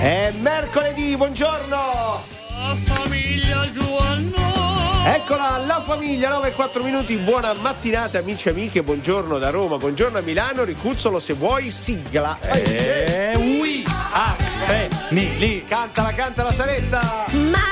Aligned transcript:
È 0.00 0.32
mercoledì, 0.40 1.16
buongiorno! 1.16 2.22
La 2.48 2.76
famiglia 2.84 3.68
Giovanno. 3.70 4.36
Eccola, 5.04 5.58
la 5.66 5.82
famiglia, 5.84 6.28
9 6.28 6.48
e 6.48 6.52
4 6.52 6.84
minuti, 6.84 7.16
buona 7.16 7.52
mattinata 7.54 8.18
amici 8.18 8.46
e 8.46 8.52
amiche, 8.52 8.82
buongiorno 8.82 9.38
da 9.38 9.50
Roma, 9.50 9.76
buongiorno 9.76 10.18
a 10.18 10.20
Milano, 10.20 10.62
ricuzzolo 10.62 11.18
se 11.18 11.32
vuoi, 11.32 11.70
sigla. 11.72 12.38
Eh, 12.40 13.34
ui. 13.34 13.84
Ah, 13.88 14.36
eh, 14.68 14.88
mi, 15.10 15.36
lì. 15.36 15.64
Cantala, 15.66 16.12
cantala 16.12 16.52
Saretta! 16.52 17.24
Nanau. 17.30 17.67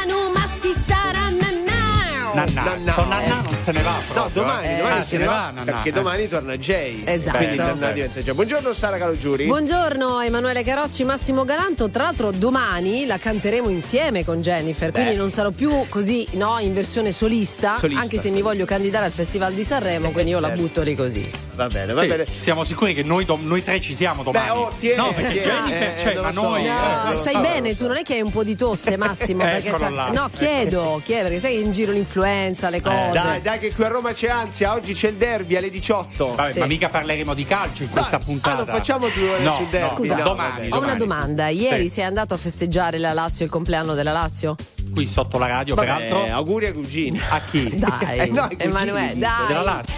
Nanna. 2.45 2.63
Nanna. 2.63 2.93
Con 2.93 3.09
Nanna 3.09 3.41
non 3.43 3.57
se 3.57 3.73
ne 3.73 3.83
va 3.83 3.95
proprio. 4.07 4.23
No, 4.23 4.31
domani, 4.49 4.67
eh. 4.69 4.77
domani 4.77 4.99
Ah, 5.01 5.03
se 5.05 5.17
ne 5.19 5.25
va, 5.25 5.41
Nanna. 5.51 5.63
perché 5.65 5.89
Eh. 5.89 5.93
domani 5.93 6.29
torna 6.29 6.57
Jay. 6.57 7.03
Esatto. 7.05 7.37
Quindi 7.37 7.57
Nanna 7.57 7.73
bene. 7.75 7.93
diventa 7.95 8.21
Jay. 8.21 8.35
Buongiorno 8.35 8.73
Sara 8.73 8.99
Calogiuri. 8.99 9.45
Buongiorno 9.47 10.21
Emanuele 10.21 10.63
Carocci, 10.63 11.05
Massimo 11.05 11.45
Galanto. 11.45 11.91
Tra 11.91 12.05
l'altro 12.05 12.31
domani 12.31 13.07
la 13.07 13.19
canteremo 13.19 13.69
insieme 13.69 14.25
con 14.25 14.41
Jennifer, 14.41 14.91
quindi 14.93 15.15
non 15.15 15.31
sarò 15.31 15.51
più 15.51 15.71
così 15.89 16.27
no, 16.33 16.59
in 16.61 16.73
versione 16.75 17.13
solista, 17.13 17.79
Solista. 17.79 18.03
anche 18.03 18.19
se 18.19 18.31
mi 18.31 18.43
voglio 18.43 18.65
candidare 18.65 19.07
al 19.07 19.13
Festival 19.13 19.53
di 19.55 19.65
Sanremo, 19.65 20.11
quindi 20.11 20.31
io 20.33 20.41
la 20.41 20.49
certo. 20.49 20.63
butto 20.63 20.83
lì 20.83 20.95
così. 20.95 21.31
Va 21.55 21.69
bene, 21.69 21.95
va 21.95 22.03
Sì, 22.03 22.07
bene. 22.09 22.27
siamo 22.39 22.65
sicuri 22.65 22.93
che 22.93 23.03
noi, 23.03 23.25
dom- 23.25 23.47
noi 23.47 23.65
tre 23.65 23.81
ci 23.81 23.95
siamo 23.95 24.23
domani. 24.23 24.45
Beh, 24.47 24.51
oh, 24.53 24.73
tieni, 24.79 24.97
no, 24.97 25.07
perché 25.07 25.41
tieni, 25.41 25.57
Jennifer, 25.71 25.83
eh, 25.97 26.01
cioè, 26.01 26.15
ma 26.21 26.31
noi. 26.31 26.65
No, 26.65 27.13
eh, 27.13 27.17
stai 27.17 27.39
bene, 27.41 27.75
tu 27.75 27.87
non 27.87 27.97
è 27.97 28.03
che 28.03 28.15
hai 28.15 28.21
un 28.21 28.31
po' 28.31 28.45
di 28.45 28.55
tosse, 28.57 28.97
Massimo? 28.99 29.41
perché 29.45 29.75
sa-. 29.79 29.89
No, 29.89 30.29
chiedo, 30.37 31.01
chiedo, 31.03 31.23
perché 31.29 31.41
sai 31.41 31.53
che 31.57 31.61
in 31.63 31.73
giro 31.73 31.93
l'influenza, 31.93 32.25
le 32.31 32.81
cose. 32.83 33.11
Dai, 33.13 33.41
dai 33.43 33.59
che 33.59 33.73
qui 33.73 33.85
a 33.85 33.89
Roma 33.89 34.13
c'è 34.13 34.29
ansia, 34.29 34.73
oggi 34.75 34.93
c'è 34.95 35.09
il 35.09 35.17
derby 35.17 35.57
alle 35.57 35.71
18. 35.71 36.35
Vabbè, 36.35 36.53
Sì. 36.53 36.59
ma 36.59 36.67
mica 36.67 36.89
parleremo 36.89 37.35
di 37.35 37.45
calcio 37.45 37.85
in 37.85 37.91
questa 37.91 38.17
Dai, 38.17 38.25
puntata. 38.27 38.63
ah, 38.63 38.65
non 38.65 38.75
facciamo 38.75 39.09
due 39.09 39.29
ore 39.29 39.43
no, 39.43 39.53
sul 39.55 39.67
derby. 39.67 39.89
no, 39.91 39.97
Scusa, 39.97 40.17
no, 40.17 40.23
domani. 40.25 40.65
Ho 40.71 40.79
una 40.79 40.95
domani. 40.95 40.99
domanda, 40.99 41.49
ieri 41.49 41.89
Sì. 41.89 41.95
sei 41.95 42.05
andato 42.05 42.35
a 42.35 42.37
festeggiare 42.37 42.99
la 42.99 43.13
Lazio, 43.13 43.45
il 43.45 43.51
compleanno 43.51 43.95
della 43.95 44.13
Lazio? 44.13 44.57
Qui 44.93 45.07
sotto 45.07 45.39
la 45.39 45.47
radio, 45.47 45.75
Vabbè, 45.75 45.87
peraltro. 45.87 46.33
auguri 46.35 46.67
ai 46.67 46.73
cugini. 46.73 47.21
A 47.31 47.41
chi? 47.41 47.71
Dai, 47.79 48.19
Eh, 48.19 48.27
no, 48.27 48.49
Emanuele, 48.57 49.17
dai. 49.19 49.47
Della 49.47 49.63
Lazio. 49.63 49.95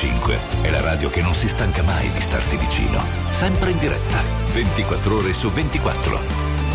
1025 0.00 0.38
è 0.62 0.70
la 0.70 0.80
radio 0.80 1.10
che 1.10 1.20
non 1.20 1.34
si 1.34 1.48
stanca 1.48 1.82
mai 1.82 2.08
di 2.12 2.20
starti 2.20 2.56
vicino. 2.56 3.02
Sempre 3.30 3.72
in 3.72 3.78
diretta, 3.78 4.20
24 4.52 5.16
ore 5.16 5.32
su 5.32 5.50
24. 5.50 6.16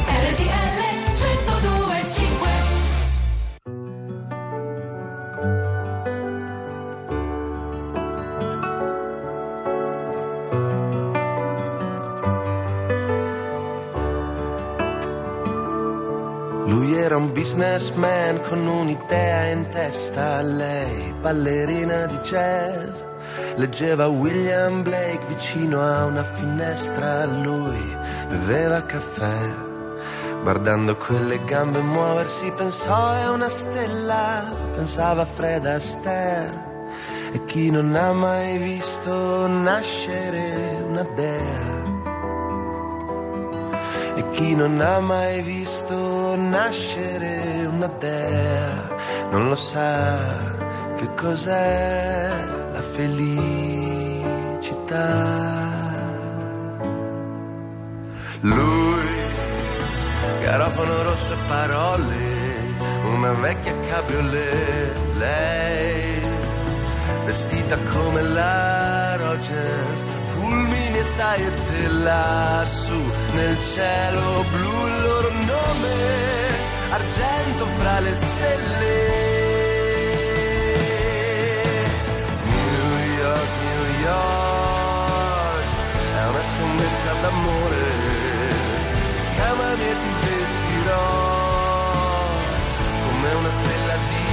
RTL 0.07 0.81
1025 1.13 2.51
Lui 16.65 16.95
era 16.98 17.15
un 17.15 17.31
businessman 17.31 18.42
con 18.42 18.68
un'idea 18.68 19.48
in 19.48 19.69
testa, 19.69 20.42
lei 20.42 21.13
ballerina 21.21 22.06
di 22.07 22.18
jazz. 22.18 22.93
Leggeva 23.55 24.07
William 24.07 24.81
Blake 24.81 25.25
vicino 25.27 25.81
a 25.81 26.05
una 26.05 26.23
finestra, 26.23 27.25
lui 27.25 27.97
beveva 28.27 28.83
caffè. 28.83 29.71
Guardando 30.41 30.97
quelle 30.97 31.44
gambe 31.45 31.79
muoversi 31.79 32.51
pensò 32.51 33.13
è 33.13 33.29
una 33.29 33.50
stella, 33.50 34.44
pensava 34.75 35.25
Fred 35.25 35.65
Astaire. 35.65 36.71
E 37.31 37.45
chi 37.45 37.69
non 37.69 37.95
ha 37.95 38.11
mai 38.11 38.57
visto 38.57 39.47
nascere 39.47 40.83
una 40.88 41.03
dea? 41.03 41.91
E 44.15 44.29
chi 44.31 44.55
non 44.55 44.81
ha 44.81 45.00
mai 45.00 45.41
visto 45.41 46.35
nascere 46.35 47.65
una 47.65 47.88
dea 48.00 48.94
non 49.31 49.50
lo 49.50 49.55
sa 49.55 50.19
che 50.95 51.09
cos'è 51.15 52.52
felicità. 52.95 54.22
Lui, 58.42 59.07
garofano 60.42 61.04
rosso 61.04 61.34
e 61.34 61.38
parole, 61.48 62.18
una 63.16 63.31
vecchia 63.34 63.74
cabriolet, 63.90 65.13
lei, 65.18 66.22
vestita 67.25 67.78
come 67.94 68.22
la 68.22 69.16
Rogers, 69.16 70.12
fulmini 70.34 70.98
e 70.98 71.04
saette 71.04 71.88
lassù 71.88 73.01
nel 73.34 73.57
cielo 73.74 74.46
blu 74.51 74.88
il 74.88 75.01
loro 75.01 75.30
nome, 75.31 75.94
argento 76.89 77.66
fra 77.80 78.00
le 78.01 78.12
stelle. 78.12 79.32
Scommessa 86.50 87.12
d'amore, 87.22 87.84
e 89.84 89.95
ti 90.01 90.12
vestirò 90.25 91.07
come 93.06 93.30
una 93.34 93.51
stella 93.51 93.95
di 94.10 94.25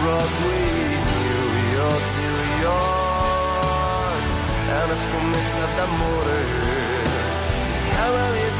Broadway, 0.00 0.98
New 1.24 1.46
York, 1.78 2.04
New 2.20 2.40
York, 2.60 4.24
è 4.68 4.82
una 4.84 4.98
scommessa 5.04 5.64
d'amore, 5.76 6.38
chiamami 7.90 8.55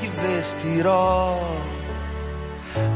ti 0.00 0.08
vestirò 0.20 1.40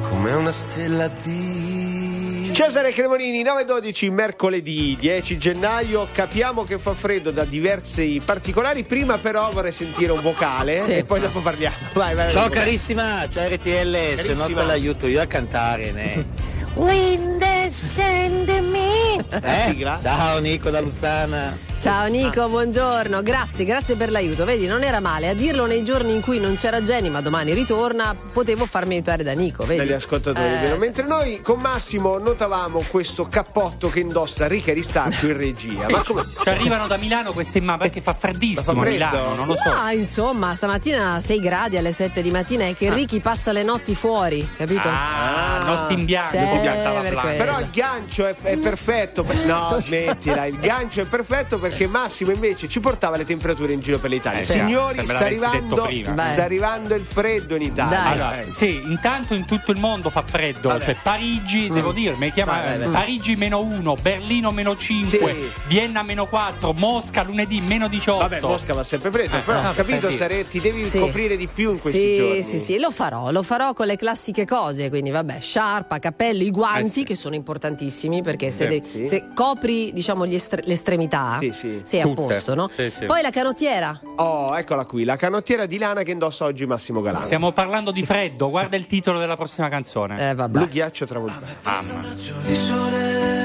come 0.09 0.32
una 0.35 0.52
stella 0.52 1.09
di 1.23 2.50
Cesare 2.52 2.92
Cremonini 2.92 3.42
912 3.42 4.11
mercoledì 4.11 4.97
10 5.00 5.38
gennaio 5.38 6.06
capiamo 6.12 6.64
che 6.64 6.78
fa 6.78 6.92
freddo 6.94 7.30
da 7.30 7.44
diversi 7.44 8.21
particolari 8.25 8.85
prima 8.85 9.18
però 9.18 9.50
vorrei 9.50 9.73
sentire 9.73 10.12
un 10.12 10.21
vocale 10.21 10.78
Sì. 10.78 10.92
e 10.97 11.04
poi 11.04 11.21
dopo 11.21 11.40
parliamo 11.40 11.75
vai 11.94 12.14
vai 12.14 12.30
Ciao 12.30 12.49
vai. 12.49 12.59
carissima, 12.59 13.26
ciao 13.28 13.49
RTL, 13.49 14.18
se 14.18 14.35
no 14.35 14.47
te 14.47 14.62
l'aiuto 14.62 15.06
io 15.06 15.21
a 15.21 15.26
cantare. 15.26 15.90
Ne. 15.92 16.25
Wind 16.75 17.42
send 17.68 18.49
me. 18.49 19.16
Eh? 19.42 19.99
Ciao 20.02 20.38
Nico 20.38 20.71
da 20.71 20.80
Luzzana. 20.80 21.56
Ciao 21.83 22.07
Nico, 22.07 22.49
buongiorno. 22.49 23.23
Grazie, 23.25 23.65
grazie 23.65 23.97
per 23.97 24.09
l'aiuto. 24.12 24.45
Vedi, 24.45 24.67
non 24.69 24.85
era 24.85 25.01
male. 25.01 25.29
A 25.29 25.35
dirlo 25.35 25.67
nei 25.67 25.83
giorni 25.85 26.15
in 26.15 26.21
cui 26.21 26.39
non 26.39 26.55
c'era 26.55 26.81
Jenny, 26.81 27.09
ma 27.09 27.21
domani 27.21 27.53
ritorna, 27.55 28.15
potevo 28.33 28.67
farmi 28.67 28.95
aiutare 28.95 29.25
da 29.25 29.33
Nico. 29.33 29.65
Vedi? 29.65 29.79
dagli 29.81 29.91
ascoltatori 29.93 30.47
Eh, 30.47 30.61
vero? 30.61 30.77
mentre 30.77 31.05
noi 31.05 31.41
con 31.43 31.59
Massimo 31.59 32.19
notavamo 32.19 32.85
questo 32.89 33.27
cappotto 33.27 33.89
che 33.89 33.99
indossa 33.99 34.47
Rica 34.47 34.73
Ristarco 34.73 35.27
in 35.27 35.37
regia 35.37 35.89
ma 35.89 36.03
come 36.03 36.25
Ci 36.41 36.49
arrivano 36.49 36.87
da 36.87 36.97
Milano 36.99 37.33
queste 37.33 37.61
ma 37.61 37.77
perché 37.77 38.01
fa 38.01 38.15
freddissimo 38.15 38.75
Ma 38.79 38.85
fa 38.85 38.89
Milano, 38.91 39.35
non 39.35 39.47
lo 39.49 39.57
so. 39.57 39.69
Ah, 39.71 39.93
insomma, 39.93 40.55
stamattina 40.55 41.19
6 41.19 41.41
gradi 41.41 41.77
alle 41.79 41.91
7 41.91 42.23
di 42.23 42.31
mattina 42.31 42.65
e 42.65 42.77
che 42.77 42.93
Ricky 42.95 43.19
passa 43.19 43.51
le 43.51 43.65
notti 43.65 43.97
fuori, 43.97 44.49
capito? 44.57 44.87
Ah, 44.89 45.62
notti 45.65 45.95
in 45.95 46.05
bianco, 46.05 46.39
notti 46.39 46.55
in 46.55 46.61
bianco, 46.61 46.81
stava 46.81 47.01
per. 47.01 47.37
Però 47.37 47.59
il 47.59 47.69
gancio 47.73 48.27
è, 48.27 48.35
è 48.41 48.57
perfetto. 48.57 49.25
per- 49.25 49.45
No, 49.47 49.69
smettila. 49.73 50.45
Il 50.47 50.59
gancio 50.59 51.01
è 51.01 51.07
perfetto 51.07 51.59
perché 51.59 51.71
Massimo 51.87 52.31
invece 52.33 52.69
ci 52.69 52.81
portava 52.81 53.17
le 53.17 53.25
temperature 53.25 53.73
in 53.73 53.81
giro 53.81 53.99
per 53.99 54.11
l'Italia. 54.11 54.41
Eh, 54.41 54.45
Signori, 54.45 55.02
sta 55.05 55.19
arrivando, 55.19 55.88
sta 56.12 56.43
arrivando 56.45 56.95
il 56.95 57.05
freddo 57.05 57.55
in 57.57 57.62
Italia. 57.62 57.99
Dai. 57.99 58.12
Allora, 58.12 58.41
Eh, 58.41 58.52
sì, 58.52 58.81
intanto 58.85 59.35
in 59.35 59.45
tutto 59.45 59.71
il 59.73 59.79
mondo 59.79 60.11
fa 60.11 60.23
freddo, 60.23 60.69
Vabbè. 60.69 60.85
cioè 60.85 60.97
Parigi, 61.02 61.69
devo 61.69 61.93
dire, 61.93 62.14
mi 62.17 62.33
chiama 62.33 62.61
vai. 62.76 62.91
Parigi 62.91 63.37
meno 63.37 63.61
1, 63.62 63.95
Berlino 64.00 64.50
meno 64.50 64.76
5, 64.76 65.19
Sì. 65.19 65.50
Vienna 65.67 66.02
meno 66.02 66.26
4, 66.26 66.73
Mosca 66.73 67.23
lunedì 67.23 67.61
meno 67.61 67.88
18. 67.88 68.19
Vabbè, 68.21 68.41
Mosca 68.41 68.75
va 68.75 68.85
sempre 68.85 69.11
freddo, 69.11 69.37
Eh, 69.37 69.41
però 69.41 69.59
ah, 69.59 69.73
capito, 69.73 70.00
per 70.00 70.09
dire. 70.11 70.12
Sare, 70.12 70.47
ti 70.49 70.61
devi 70.61 70.83
Sì. 70.88 70.99
coprire 70.99 71.37
di 71.37 71.49
più 71.52 71.71
in 71.73 71.81
questi 71.81 71.99
sì, 72.00 72.17
giorni. 72.17 72.43
Sì, 72.43 72.59
sì, 72.59 72.79
lo 72.79 72.91
farò, 72.91 73.31
lo 73.31 73.43
farò 73.43 73.73
con 73.73 73.87
le 73.87 73.97
classiche 73.97 74.45
cose, 74.47 74.88
quindi 74.88 75.11
vabbè, 75.11 75.41
sciarpa, 75.41 75.99
capelli, 75.99 76.47
i 76.47 76.50
guanti 76.50 76.85
Eh, 76.87 76.88
sì. 76.91 77.05
che 77.05 77.14
sono 77.17 77.35
importantissimi 77.35 78.23
perché 78.23 78.50
se, 78.50 78.64
Eh, 78.64 78.67
devi- 78.69 78.88
sì. 78.88 79.07
se 79.07 79.29
copri 79.35 79.93
diciamo 79.93 80.26
gli 80.26 80.35
estre- 80.35 80.62
l'estremità 80.64 81.38
Sì, 81.41 81.52
sì. 81.62 81.81
sì. 81.85 82.00
A 82.00 82.02
Tutte. 82.02 82.14
posto, 82.21 82.54
no? 82.54 82.69
Sì, 82.73 82.90
sì. 82.90 83.07
Poi 83.07 83.23
la 83.23 83.31
canottiera. 83.31 84.00
Oh, 84.16 84.57
eccola 84.59 84.85
qui, 84.85 85.04
la 85.04 85.16
canottiera 85.16 85.66
di 85.66 85.78
lana 85.78 86.02
che 86.02 86.11
indossa 86.11 86.45
oggi 86.45 86.66
Massimo 86.66 87.00
Galano. 87.00 87.25
Stiamo 87.25 87.52
parlando 87.52 87.92
di 87.92 88.02
freddo, 88.02 88.50
guarda 88.50 88.76
il 88.76 88.87
titolo 88.87 89.19
della 89.19 89.37
prossima 89.37 89.69
canzone. 89.69 90.31
Eh, 90.31 90.35
vabbè. 90.35 90.59
Blu 90.59 90.69
ghiaccio 90.69 91.07
travoltato. 91.07 91.47
Mamma. 91.62 92.02
di 92.47 92.57
sole 92.57 93.40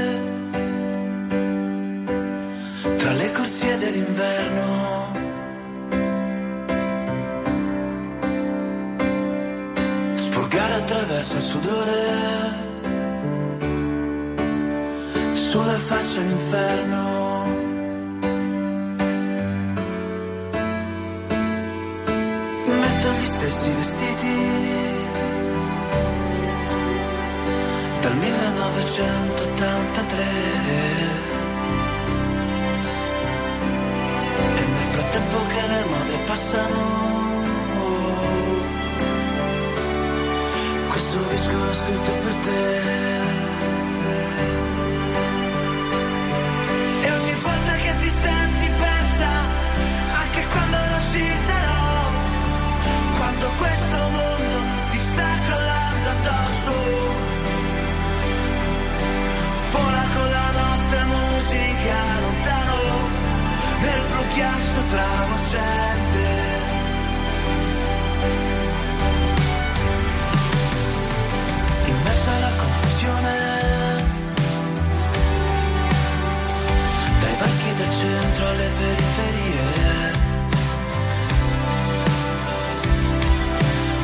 tra 2.97 3.11
le 3.11 3.31
corsie 3.31 3.77
dell'inverno. 3.77 4.65
Sporgare 10.15 10.73
attraverso 10.73 11.35
il 11.35 11.41
sudore 11.41 12.65
sulle 15.33 15.77
facce 15.77 16.21
l'inferno. 16.21 17.26
Metto 22.97 23.11
gli 23.11 23.27
stessi 23.27 23.69
vestiti 23.69 24.33
dal 27.99 28.17
1983 28.17 30.23
e 34.55 34.65
nel 34.65 34.83
frattempo 34.89 35.45
che 35.45 35.67
le 35.67 35.85
mode 35.85 36.17
passano 36.25 37.05
questo 40.89 41.17
disco 41.29 41.51
l'ho 41.51 41.73
scritto 41.73 42.11
per 42.11 42.35
te 42.35 43.36
travolgente 65.07 66.25
in 71.85 71.97
mezzo 72.03 72.29
alla 72.31 72.51
confusione. 72.63 73.35
Dai 77.19 77.35
varchi 77.39 77.73
del 77.75 77.91
centro 78.01 78.47
alle 78.47 78.69
periferie. 78.79 79.65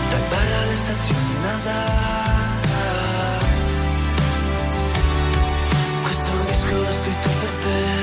Dai 0.09 0.23
bar 0.29 0.51
alle 0.61 0.75
stazioni 0.75 1.35
NASA. 1.41 2.01
Questo 6.03 6.31
disco 6.47 6.75
l'ho 6.81 6.93
scritto 6.93 7.29
per 7.39 7.51
te 7.63 8.02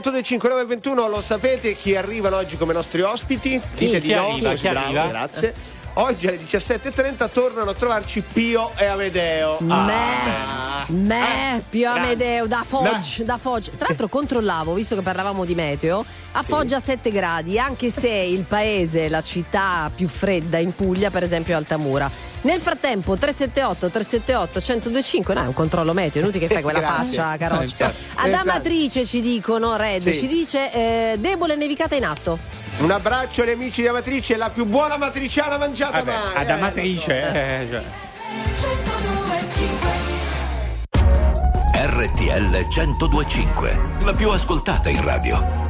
1025 0.00 0.48
921 0.48 1.08
lo 1.08 1.20
sapete 1.20 1.76
chi 1.76 1.94
arrivano 1.94 2.36
oggi 2.36 2.56
come 2.56 2.72
nostri 2.72 3.02
ospiti? 3.02 3.60
Dite 3.76 4.00
di 4.00 4.08
Chi 4.08 4.14
no, 4.14 4.30
arriva? 4.30 4.50
così 4.50 4.62
Chi 4.62 4.68
bravo, 4.70 4.86
arriva? 4.86 5.06
grazie. 5.06 5.54
Oggi 5.94 6.28
alle 6.28 6.38
17.30 6.38 7.30
tornano 7.32 7.70
a 7.70 7.74
trovarci 7.74 8.22
Pio 8.22 8.70
e 8.76 8.86
Amedeo. 8.86 9.56
Me, 9.60 10.84
me, 10.86 11.62
Pio 11.68 11.90
Amedeo 11.90 12.46
da 12.46 12.62
Foggia, 12.64 13.24
da 13.24 13.36
Foggia. 13.36 13.72
Tra 13.76 13.88
l'altro 13.88 14.08
controllavo, 14.08 14.72
visto 14.72 14.94
che 14.94 15.02
parlavamo 15.02 15.44
di 15.44 15.54
meteo, 15.56 16.04
a 16.32 16.42
Foggia 16.44 16.78
7 16.78 17.10
gradi, 17.10 17.58
anche 17.58 17.90
se 17.90 18.08
il 18.08 18.44
paese, 18.44 19.08
la 19.08 19.20
città 19.20 19.90
più 19.94 20.06
fredda 20.06 20.58
in 20.58 20.74
Puglia, 20.74 21.10
per 21.10 21.24
esempio 21.24 21.54
è 21.54 21.56
Altamura. 21.56 22.10
Nel 22.42 22.58
frattempo 22.60 23.16
378 23.16 23.90
378 23.90 24.60
1025, 24.60 25.34
no, 25.34 25.42
è 25.42 25.46
un 25.46 25.52
controllo 25.52 25.92
meteo, 25.92 26.22
inutile 26.22 26.46
che 26.46 26.54
fai 26.54 26.62
quella 26.62 26.80
faccia, 26.82 27.36
caroccia. 27.36 27.90
Eh, 27.90 27.94
Ad 28.14 28.28
esatto. 28.28 28.48
Amatrice 28.48 29.04
ci 29.04 29.20
dicono, 29.20 29.76
Red, 29.76 30.00
Sì. 30.02 30.12
ci 30.20 30.26
dice 30.26 30.72
eh, 30.72 31.16
debole 31.18 31.54
nevicata 31.56 31.94
in 31.96 32.04
atto. 32.06 32.38
Un 32.78 32.90
abbraccio 32.90 33.42
agli 33.42 33.50
amici 33.50 33.82
di 33.82 33.88
Amatrice, 33.88 34.36
la 34.36 34.48
più 34.48 34.64
buona 34.64 34.96
matriciana 34.96 35.58
mangiata 35.58 36.02
Vabbè, 36.02 36.12
mai. 36.32 36.36
ad 36.42 36.48
eh, 36.48 36.52
Amatrice. 36.52 37.32
eh. 37.32 37.62
eh, 37.62 37.68
cioè. 37.70 37.82
RTL 41.82 42.66
1025, 42.68 43.80
la 44.04 44.12
più 44.12 44.30
ascoltata 44.30 44.88
in 44.88 45.02
radio. 45.04 45.69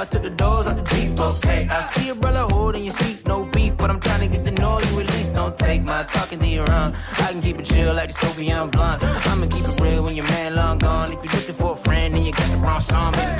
I 0.00 0.06
took 0.06 0.22
the 0.22 0.30
doors 0.30 0.66
out 0.66 0.76
the 0.78 0.82
deep, 0.94 1.20
okay. 1.20 1.68
I 1.70 1.82
see 1.82 2.06
your 2.06 2.14
brother 2.14 2.46
holding 2.54 2.84
your 2.84 2.94
seat, 2.94 3.26
no 3.26 3.44
beef, 3.44 3.76
but 3.76 3.90
I'm 3.90 4.00
trying 4.00 4.20
to 4.20 4.34
get 4.34 4.46
to 4.46 4.52
know 4.52 4.80
you. 4.80 4.90
Don't 5.34 5.58
take 5.58 5.82
my 5.82 6.02
talking 6.04 6.38
to 6.38 6.46
your 6.46 6.70
own. 6.70 6.94
I 7.18 7.32
can 7.32 7.40
keep 7.40 7.58
it 7.58 7.64
chill 7.64 7.94
like 7.94 8.08
the 8.08 8.14
Soviet 8.14 8.66
blunt. 8.68 9.02
I'ma 9.02 9.46
keep 9.46 9.64
it 9.66 9.80
real 9.80 10.04
when 10.04 10.14
your 10.14 10.26
man 10.26 10.54
long 10.54 10.78
gone. 10.78 11.12
If 11.12 11.24
you're 11.24 11.32
looking 11.32 11.54
for 11.54 11.72
a 11.72 11.76
friend 11.76 12.14
and 12.14 12.24
you 12.24 12.32
got 12.32 12.50
the 12.50 12.56
wrong 12.58 12.80
song, 12.80 13.12
baby 13.12 13.39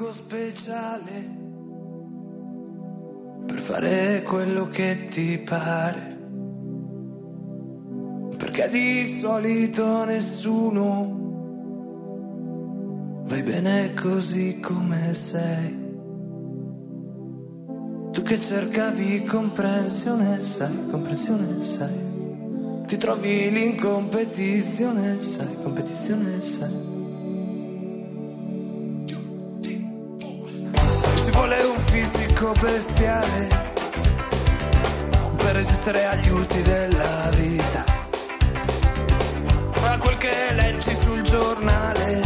fisico 0.00 0.12
speciale 0.14 1.38
per 3.46 3.58
fare 3.58 4.22
quello 4.22 4.68
che 4.70 5.08
ti 5.10 5.38
pare. 5.38 6.18
Perché 8.38 8.70
di 8.70 9.04
solito 9.04 10.04
nessuno 10.06 11.18
vai 13.26 13.42
bene 13.42 13.92
così 13.94 14.58
come 14.60 15.12
sei. 15.12 15.88
Tu 18.12 18.22
che 18.22 18.40
cercavi 18.40 19.24
comprensione, 19.24 20.42
sai, 20.42 20.88
comprensione, 20.90 21.62
sai. 21.62 22.08
Ti 22.86 22.96
trovi 22.96 23.64
in 23.64 23.78
competizione, 23.78 25.20
sai, 25.20 25.56
competizione, 25.62 26.40
sai. 26.42 26.99
Vuole 31.40 31.62
un 31.62 31.80
fisico 31.80 32.52
bestiale 32.60 33.48
per 35.38 35.54
resistere 35.54 36.04
agli 36.04 36.28
urti 36.28 36.60
della 36.60 37.30
vita. 37.34 37.82
Ma 39.80 39.96
quel 39.96 40.18
che 40.18 40.52
leggi 40.52 40.94
sul 40.94 41.22
giornale, 41.22 42.20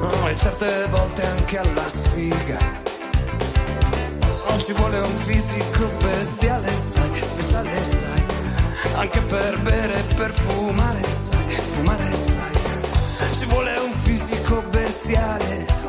oh, 0.00 0.28
e 0.28 0.36
certe 0.36 0.86
volte 0.90 1.26
anche 1.26 1.58
alla 1.58 1.88
sfiga. 1.88 2.58
Ci 4.58 4.72
vuole 4.74 4.98
un 4.98 5.16
fisico 5.16 5.90
bestiale, 5.96 6.68
sai, 6.76 7.22
speciale, 7.22 7.70
sai, 7.84 8.24
anche 8.96 9.20
per 9.22 9.58
bere 9.60 9.94
e 9.94 10.14
per 10.14 10.30
fumare, 10.30 11.00
sai, 11.00 11.56
fumare, 11.56 12.14
sai. 12.14 13.32
Ci 13.38 13.46
vuole 13.46 13.78
un 13.78 13.92
fisico 13.94 14.62
bestiale 14.68 15.79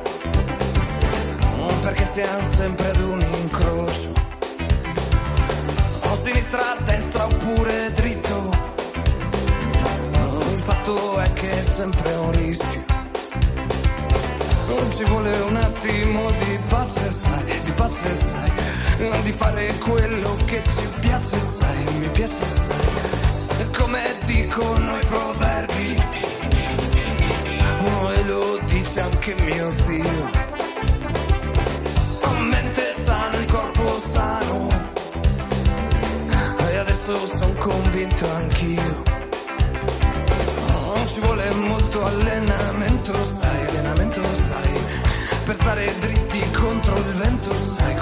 perché 1.81 2.05
siamo 2.05 2.43
sempre 2.55 2.89
ad 2.89 2.99
un 3.01 3.21
incrocio. 3.21 4.13
O 6.03 6.15
sinistra, 6.15 6.77
destra 6.85 7.25
oppure 7.25 7.91
dritto. 7.93 8.49
Il 10.53 10.61
fatto 10.61 11.19
è 11.19 11.33
che 11.33 11.49
è 11.49 11.63
sempre 11.63 12.13
un 12.13 12.31
rischio. 12.33 12.83
Non 14.67 14.91
ci 14.95 15.03
vuole 15.05 15.35
un 15.39 15.55
attimo 15.55 16.29
di 16.31 16.59
pace, 16.67 17.11
sai, 17.11 17.61
di 17.65 17.71
pace, 17.71 18.15
sai, 18.15 19.21
di 19.23 19.31
fare 19.31 19.73
quello 19.79 20.37
che 20.45 20.61
ci 20.69 20.87
piace, 20.99 21.39
sai, 21.39 21.83
mi 21.99 22.09
piace, 22.09 22.43
sai. 22.43 23.69
Come 23.77 24.01
dicono 24.25 24.97
i 24.97 25.05
proverbi, 25.05 26.03
oh, 27.85 28.13
e 28.13 28.23
lo 28.23 28.59
dice 28.65 28.99
anche 28.99 29.35
mio 29.41 29.71
zio 29.73 30.50
adesso 37.13 37.37
sono 37.37 37.53
convinto 37.55 38.25
anch'io. 38.31 39.03
Non 40.67 41.07
ci 41.07 41.19
vuole 41.19 41.49
molto 41.51 42.03
allenamento, 42.03 43.13
sai, 43.25 43.67
allenamento, 43.67 44.21
sai. 44.23 44.69
Per 45.43 45.55
stare 45.55 45.93
dritti 45.99 46.39
contro 46.51 46.95
il 46.95 47.13
vento, 47.15 47.53
sai, 47.53 47.95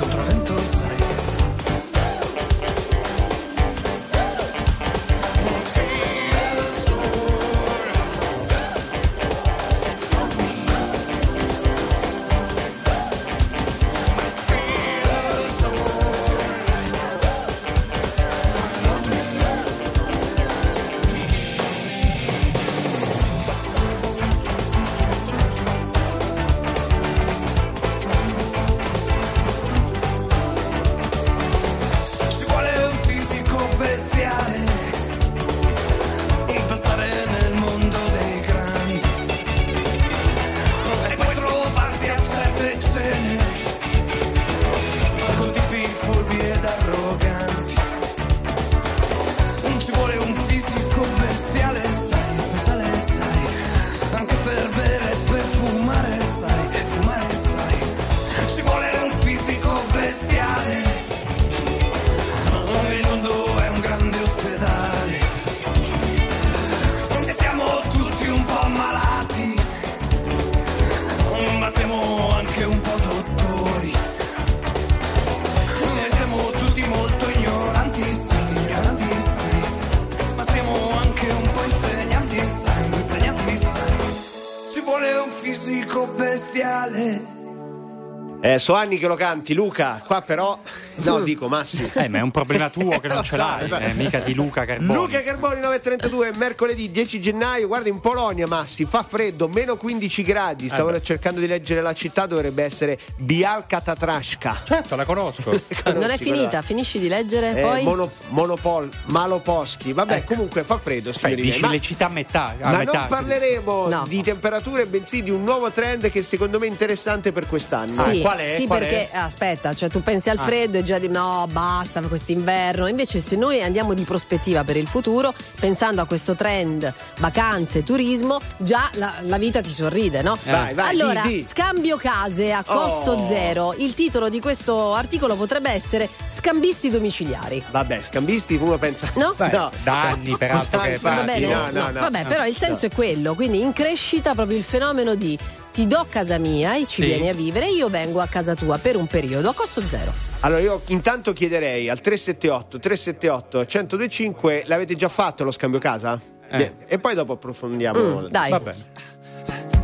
Eh, 88.50 88.58
so 88.58 88.74
anni 88.74 88.98
che 88.98 89.06
lo 89.06 89.14
canti, 89.14 89.54
Luca. 89.54 90.02
Qua 90.04 90.24
però. 90.24 90.58
No, 90.96 91.20
dico 91.22 91.48
Massi. 91.48 91.88
Eh, 91.94 92.08
ma 92.08 92.18
è 92.18 92.22
un 92.22 92.32
problema 92.32 92.72
tuo 92.72 93.00
che 93.00 93.08
non 93.08 93.22
ce 93.24 93.38
l'hai, 93.38 93.70
eh, 93.70 93.94
mica 93.94 94.18
di 94.18 94.34
Luca 94.34 94.66
Carboni. 94.66 94.92
Luca 94.92 95.22
Carboni 95.22 95.60
932, 95.60 96.32
mercoledì 96.36 96.90
10 96.90 97.22
gennaio. 97.22 97.68
Guarda, 97.68 97.90
in 97.90 98.00
Polonia, 98.00 98.48
Massi, 98.48 98.86
fa 98.86 99.04
freddo, 99.04 99.48
meno 99.48 99.76
15 99.76 100.24
gradi. 100.24 100.68
Stavo 100.68 100.90
Eh 100.90 101.00
cercando 101.04 101.40
di 101.40 101.46
leggere 101.46 101.82
la 101.82 101.94
città, 101.94 102.26
dovrebbe 102.26 102.64
essere 102.64 102.98
Bialka 103.18 103.82
Tatrashka. 103.82 104.58
Certo, 104.64 104.96
la 104.96 105.06
conosco. 105.06 105.52
Non 106.00 106.10
è 106.10 106.18
finita, 106.18 106.64
finisci 106.64 106.98
di 106.98 107.08
leggere 107.08 107.56
Eh, 107.56 107.62
poi? 107.62 107.84
mono, 107.84 108.12
monopol, 108.30 108.90
Maloposchi. 109.06 109.94
Vabbè, 109.94 110.24
comunque 110.24 110.64
fa 110.64 110.78
freddo, 110.80 111.12
signori 111.14 111.42
dici 111.42 111.60
Ma, 111.62 111.70
le 111.70 111.82
città 111.82 112.06
a 112.08 112.10
metà. 112.10 112.56
A 112.60 112.72
ma 112.72 112.78
metà. 112.80 112.92
non 113.00 113.08
parleremo 113.08 113.88
No. 113.88 114.06
di 114.08 114.22
temperature, 114.24 114.86
bensì 114.86 115.24
di 115.24 115.30
un 115.30 115.44
nuovo 115.44 115.70
trend 115.72 116.10
che 116.10 116.22
secondo 116.24 116.60
me 116.60 116.66
è 116.66 116.70
interessante 116.70 117.32
per 117.32 117.48
quest'anno. 117.48 118.04
Sì, 118.12 118.22
qual 118.22 118.38
è? 118.38 118.56
sì, 118.58 118.66
Qual 118.68 118.80
perché 118.80 119.10
aspetta, 119.12 119.74
cioè 119.74 119.90
tu 119.90 120.02
pensi 120.02 120.30
al 120.30 120.40
freddo 120.40 120.78
e 120.78 120.84
già 120.84 120.98
di 121.00 121.08
no, 121.10 121.48
basta 121.52 122.02
quest'inverno. 122.02 122.88
Invece, 122.88 123.20
se 123.20 123.36
noi 123.36 123.62
andiamo 123.62 123.94
di 123.94 124.04
prospettiva 124.04 124.64
per 124.64 124.78
il 124.78 124.88
futuro, 124.88 125.34
pensando 125.60 126.02
a 126.02 126.06
questo 126.06 126.36
trend 126.36 126.92
vacanze, 127.20 127.84
turismo, 127.84 128.40
già 128.58 128.90
la, 128.94 129.14
la 129.22 129.38
vita 129.38 129.62
ti 129.62 129.70
sorride, 129.72 130.22
no? 130.22 130.38
Vai, 130.44 130.74
vai, 130.74 130.90
allora, 130.90 131.22
di, 131.22 131.36
di. 131.36 131.44
scambio 131.44 131.98
case 131.98 132.52
a 132.52 132.64
costo 132.64 133.12
Oh. 133.12 133.28
zero. 133.28 133.74
Il 133.78 133.94
titolo 133.96 134.30
di 134.30 134.40
questo 134.40 134.94
articolo 134.94 135.36
potrebbe 135.36 135.72
essere 135.72 136.08
Scambisti 136.32 136.90
domiciliari. 136.90 137.62
Vabbè, 137.72 138.02
scambisti, 138.02 138.19
uno 138.66 138.78
pensa. 138.78 139.10
No? 139.16 139.34
Beh, 139.38 139.50
No. 139.52 139.72
da 139.84 140.02
anni, 140.10 140.36
peraltro, 140.38 140.80
che 140.82 140.98
Va 141.02 141.24
bene? 141.24 141.48
no, 141.48 141.70
no, 141.72 141.90
no. 141.92 142.00
Vabbè, 142.00 142.26
però 142.26 142.46
il 142.46 142.56
senso 142.56 142.86
è 142.88 142.90
quello, 142.92 143.34
quindi 143.36 143.62
in 143.62 143.74
crescita 143.74 144.34
proprio 144.36 144.58
il 144.58 144.64
fenomeno 144.64 145.16
di 145.16 145.38
ti 145.72 145.86
do 145.88 146.06
casa 146.10 146.38
mia 146.38 146.76
e 146.76 146.86
ci 146.86 147.02
Sì. 147.02 147.06
vieni 147.06 147.30
a 147.30 147.34
vivere 147.34 147.68
io 147.70 147.90
vengo 147.90 148.20
a 148.22 148.28
casa 148.28 148.56
tua 148.56 148.78
per 148.80 148.96
un 148.96 149.06
periodo 149.08 149.50
a 149.50 149.54
costo 149.54 149.82
zero. 149.82 150.12
Allora 150.42 150.62
io 150.62 150.82
intanto 150.88 151.32
chiederei 151.34 151.90
al 151.90 152.02
378 152.02 152.80
378 152.80 153.58
1025 153.60 154.64
l'avete 154.66 154.96
già 154.96 155.10
fatto 155.10 155.44
lo 155.44 155.52
scambio 155.52 155.80
casa? 155.80 156.20
Eh. 156.52 156.74
E 156.88 156.98
poi 157.00 157.14
dopo 157.14 157.34
approfondiamo. 157.34 158.00
Mm, 158.00 158.26
dai. 158.30 158.50
Va 158.50 158.60
bene. 158.60 159.79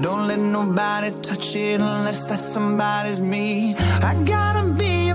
Don't 0.00 0.26
let 0.26 0.38
nobody 0.38 1.10
touch 1.22 1.54
it 1.56 1.80
unless 1.80 2.24
that 2.24 2.38
somebody's 2.38 3.20
me. 3.20 3.74
I 3.76 4.14
gotta 4.24 4.72
be 4.72 5.08
a 5.08 5.14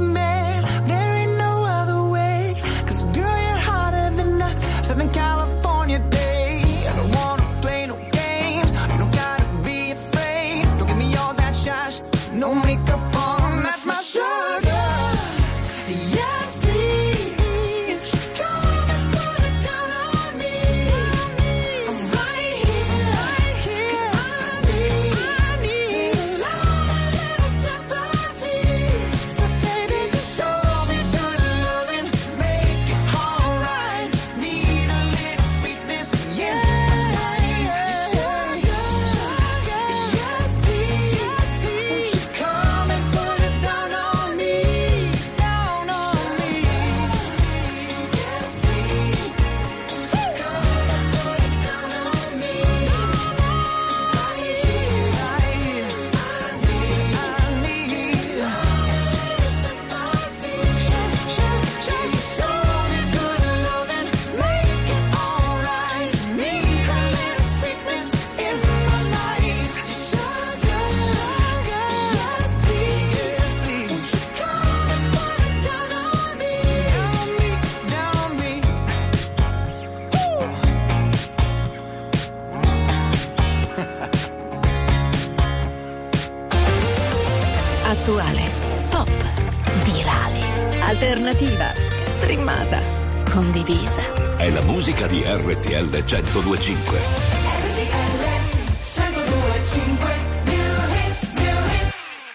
RTL 95.70 95.86
1025. 95.86 97.00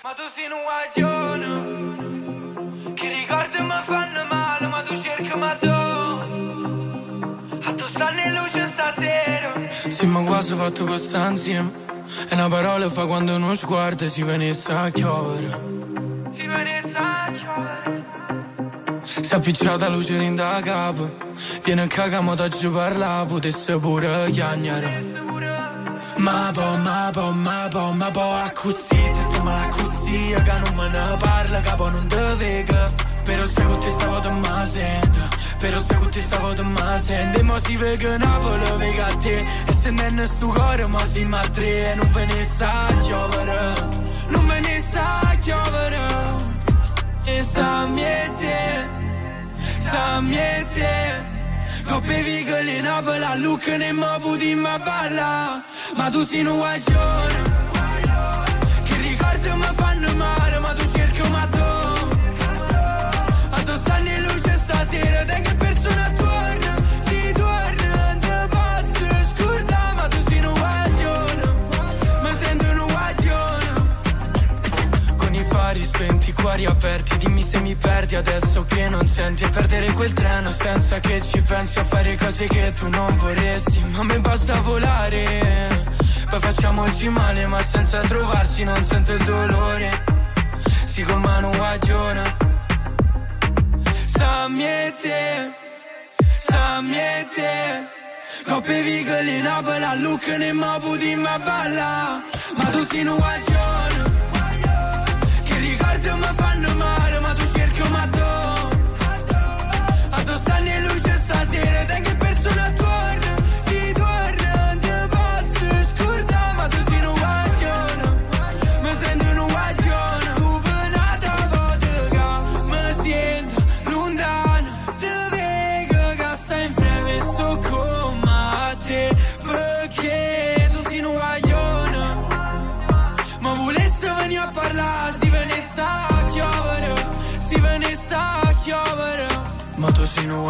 Ma 0.02 0.14
tu 0.14 0.22
sei 0.32 0.46
un 0.52 0.62
guaglione 0.62 1.50
Che 2.94 3.08
ricordi 3.08 3.60
mi 3.60 3.82
fanno 3.86 4.24
male 4.30 4.66
Ma 4.68 4.82
tu 4.82 4.96
cerchi 5.00 5.36
ma 5.36 5.56
tu 5.56 5.68
A 5.68 6.24
tu 7.74 7.86
stanno 7.88 8.20
in 8.20 8.34
luce 8.34 8.70
stasera 8.72 9.52
Sì, 9.88 10.06
ma 10.06 10.22
quasi 10.22 10.54
fatto 10.54 10.84
questa 10.84 11.28
insieme. 11.28 11.72
E 12.28 12.34
una 12.34 12.48
parola 12.48 12.88
fa 12.88 13.04
quando 13.04 13.34
uno 13.34 13.52
sguardo 13.54 14.06
si 14.06 14.22
venisse 14.22 14.70
a 14.70 14.90
chiovere. 14.90 15.73
Si 19.34 19.40
è 19.40 19.42
appicciata 19.42 19.88
luce 19.88 20.34
da 20.34 20.60
capo. 20.62 21.12
Viene 21.64 21.82
a 21.82 21.86
cagamo 21.88 22.36
da 22.36 22.46
giù 22.46 22.70
parla, 22.70 23.24
potesse 23.26 23.76
pure 23.78 24.30
chiagnare. 24.30 25.04
Ma 26.18 26.52
po, 26.54 26.76
ma 26.76 27.10
po, 27.12 27.32
ma 27.32 27.68
po, 27.68 27.92
ma 27.94 28.10
po, 28.12 28.20
a 28.20 28.52
così, 28.54 28.94
se 28.94 29.22
sto 29.22 29.42
male 29.42 29.68
così, 29.70 30.34
che 30.36 30.58
non 30.62 30.74
me 30.76 30.88
ne 30.88 31.16
parla, 31.18 31.60
capo 31.62 31.90
non 31.90 32.06
te 32.06 32.34
vega. 32.36 32.92
Però 33.24 33.44
se 33.44 33.62
con 33.64 33.78
te 33.80 33.90
stavo 33.90 34.20
te 34.20 34.30
ma 34.30 34.68
sento, 34.68 35.28
però 35.58 35.78
se 35.80 35.94
con 35.96 36.10
te 36.10 36.20
stavo 36.20 36.54
te 36.54 36.62
ma 36.62 36.98
sento, 36.98 37.38
e 37.38 37.42
mo 37.42 37.58
si 37.58 37.76
vega 37.76 38.16
Napoli, 38.16 38.70
vega 38.78 39.06
a 39.06 39.16
te, 39.16 39.38
e 39.66 39.72
se 39.72 39.90
non 39.90 40.20
è 40.20 40.26
sto 40.28 40.46
cuore, 40.46 40.86
ma 40.86 41.04
si 41.06 41.24
ma 41.24 41.40
tre, 41.48 41.90
e 41.90 41.94
non 41.96 42.08
ve 42.12 42.24
ne 42.26 42.44
sa 42.44 42.86
chiovere, 43.00 43.74
non 44.28 44.46
ve 44.46 44.60
ne 44.60 44.80
sa 44.80 45.36
chiovere, 45.40 45.98
e 47.24 47.42
sa 47.42 47.86
miete, 47.86 49.02
sa 49.90 50.20
miete. 50.20 50.92
Coppe 51.86 52.22
vigole 52.22 52.76
in 52.78 52.84
Napoli, 52.84 53.24
a 53.24 53.34
Lucca 53.36 53.76
ne 53.76 53.92
mo 53.92 54.18
puti 54.20 54.54
ma 54.54 56.10
tu 56.10 56.24
sei 56.24 56.44
un 56.44 56.56
guaglione 56.56 57.42
Che 58.84 58.96
ricordi 58.96 59.48
mi 59.54 59.70
fanno 59.76 60.14
male 60.16 60.58
Ma 60.58 60.72
tu 60.72 60.84
cerchi 60.94 61.28
ma 61.30 61.46
tu 61.54 61.68
A 63.50 63.62
tu 63.62 63.72
stanno 63.78 64.08
in 64.08 64.22
luce 64.22 64.58
stasera 64.64 65.24
Te 65.24 65.40
che 65.42 65.54
persona 65.54 66.10
torna 66.16 66.23
spenti, 75.84 76.32
cuori 76.32 76.64
aperti 76.66 77.16
Dimmi 77.18 77.42
se 77.42 77.58
mi 77.60 77.74
perdi 77.74 78.16
adesso 78.16 78.64
che 78.64 78.88
non 78.88 79.06
senti. 79.06 79.44
E 79.44 79.48
perdere 79.48 79.92
quel 79.92 80.12
treno 80.12 80.50
senza 80.50 80.98
che 81.00 81.20
ci 81.22 81.40
pensi 81.42 81.78
A 81.78 81.84
fare 81.84 82.16
cose 82.16 82.46
che 82.46 82.72
tu 82.72 82.88
non 82.88 83.16
vorresti. 83.16 83.80
Ma 83.92 83.98
a 84.00 84.04
me 84.04 84.20
basta 84.20 84.60
volare 84.60 85.84
Poi 86.28 86.40
facciamoci 86.40 87.08
male 87.08 87.46
ma 87.46 87.62
senza 87.62 88.00
trovarsi 88.00 88.64
Non 88.64 88.82
sento 88.82 89.12
il 89.12 89.22
dolore. 89.24 90.04
Si 90.84 91.02
con 91.02 91.20
mano 91.20 91.50
guaglione 91.50 92.36
Sa 94.04 94.48
miete 94.48 95.52
Sa 96.38 96.80
miete 96.80 97.92
Coppe 98.46 98.82
vigole 98.82 99.36
in 99.38 99.42
Napoli 99.42 99.84
a 99.84 99.94
Lucca 99.94 100.36
ne 100.36 100.52
mo 100.52 100.78
puti 100.80 101.14
ma 101.14 101.38
balla. 101.38 102.22
Ma 102.56 102.64
tu 102.64 102.84
sei 102.84 103.06
un 103.06 103.16
guaglione 103.16 103.93
che 106.04 106.10
ricordi 106.10 106.16
mi 106.16 106.34
fanno 106.36 106.74
male 106.74 107.03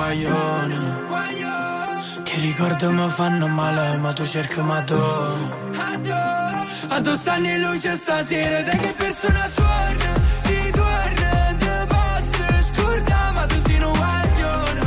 guaglione, 0.04 1.02
che 2.24 2.40
ricordi 2.40 2.86
mi 2.88 3.08
fanno 3.10 3.46
male, 3.46 3.96
ma 3.96 4.12
tu 4.12 4.26
cerchi 4.26 4.60
ma 4.60 4.82
tu. 4.82 4.94
A 4.96 7.00
tu 7.00 7.16
stanno 7.16 7.46
in 7.46 7.60
luce 7.62 7.96
stasera, 7.96 8.62
te 8.62 8.76
che 8.76 8.92
persona 8.96 9.48
torna, 9.54 10.12
si 10.42 10.70
torna, 10.70 11.56
te 11.58 11.86
posso 11.88 12.72
scordare, 12.72 13.32
ma 13.32 13.46
tu 13.46 13.54
sei 13.64 13.82
un 13.82 13.92
guaglione, 13.92 14.80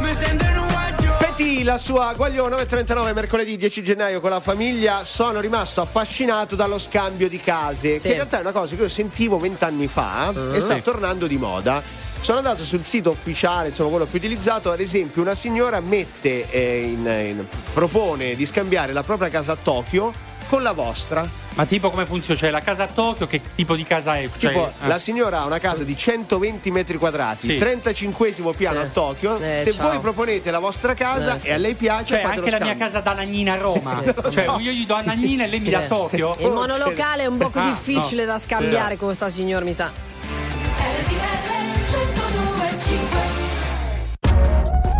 mi 0.00 0.12
sento 0.12 0.44
un 0.44 0.68
guaglione. 0.68 1.16
Petit, 1.18 1.64
la 1.64 1.78
sua 1.78 2.12
Guaglione 2.14 2.50
939 2.50 3.12
mercoledì 3.12 3.56
10 3.56 3.82
gennaio 3.82 4.20
con 4.20 4.30
la 4.30 4.40
famiglia 4.40 5.04
sono 5.04 5.40
rimasto 5.40 5.80
affascinato 5.82 6.54
dallo 6.56 6.78
scambio 6.78 7.28
di 7.28 7.38
case 7.40 7.90
Sì. 7.92 8.00
che 8.02 8.08
in 8.08 8.14
realtà 8.14 8.38
è 8.38 8.40
una 8.42 8.52
cosa 8.52 8.74
che 8.76 8.82
io 8.82 8.88
sentivo 8.88 9.38
vent'anni 9.38 9.88
fa 9.88 10.32
e 10.54 10.60
sta 10.60 10.74
Sì. 10.74 10.82
tornando 10.82 11.26
di 11.26 11.36
moda 11.36 11.82
sono 12.20 12.38
andato 12.38 12.64
sul 12.64 12.84
sito 12.84 13.10
ufficiale 13.10 13.68
insomma 13.68 13.90
quello 13.90 14.06
più 14.06 14.18
utilizzato 14.18 14.70
ad 14.72 14.80
esempio 14.80 15.22
una 15.22 15.34
signora 15.34 15.80
mette 15.80 16.50
eh, 16.50 16.80
in- 16.82 17.06
in- 17.06 17.46
propone 17.72 18.34
di 18.34 18.46
scambiare 18.46 18.92
la 18.92 19.02
propria 19.02 19.28
casa 19.28 19.52
a 19.52 19.56
Tokyo 19.62 20.12
con 20.48 20.62
la 20.62 20.70
vostra 20.72 21.28
Ma 21.56 21.66
tipo 21.66 21.90
come 21.90 22.06
funziona? 22.06 22.38
Cioè 22.38 22.50
la 22.50 22.60
casa 22.60 22.84
a 22.84 22.86
Tokyo, 22.86 23.26
che 23.26 23.40
tipo 23.56 23.74
di 23.74 23.82
casa 23.82 24.16
è? 24.16 24.28
Cioè, 24.38 24.52
tipo 24.52 24.72
eh. 24.80 24.86
la 24.86 24.98
signora 24.98 25.40
ha 25.40 25.44
una 25.44 25.58
casa 25.58 25.82
di 25.82 25.96
120 25.96 26.70
metri 26.70 26.98
quadrati 26.98 27.48
Sì. 27.48 27.56
35 27.56 28.32
piano 28.52 28.80
Sì. 28.80 28.86
a 28.86 28.88
Tokyo 28.90 29.38
Eh, 29.40 29.62
se 29.64 29.72
ciao. 29.72 29.88
voi 29.88 29.98
proponete 29.98 30.50
la 30.52 30.60
vostra 30.60 30.94
casa 30.94 31.34
Eh, 31.36 31.40
sì. 31.40 31.48
e 31.48 31.52
a 31.54 31.56
lei 31.56 31.74
piace 31.74 32.14
Cioè, 32.14 32.22
anche 32.22 32.50
la 32.50 32.60
mia 32.60 32.76
casa 32.76 33.00
da 33.00 33.12
Nagnina 33.14 33.54
a 33.54 33.56
Roma. 33.56 34.02
Sì. 34.06 34.30
Cioè, 34.30 34.46
No. 34.46 34.58
io 34.60 34.70
gli 34.70 34.86
do 34.86 34.94
a 34.94 35.00
Nagnina 35.02 35.44
e 35.44 35.48
lei 35.48 35.58
mi 35.60 35.70
dà 35.70 35.78
a 35.78 35.86
Tokyo. 35.86 36.36
Il 36.38 36.50
monolocale 36.50 37.22
è 37.24 37.26
un 37.26 37.38
poco 37.38 37.58
Ah, 37.58 37.66
difficile 37.68 38.24
no. 38.24 38.32
da 38.32 38.38
scambiare 38.38 38.96
con 38.96 39.12
sta 39.16 39.28
signor, 39.28 39.64
mi 39.64 39.72
sa. 39.72 39.90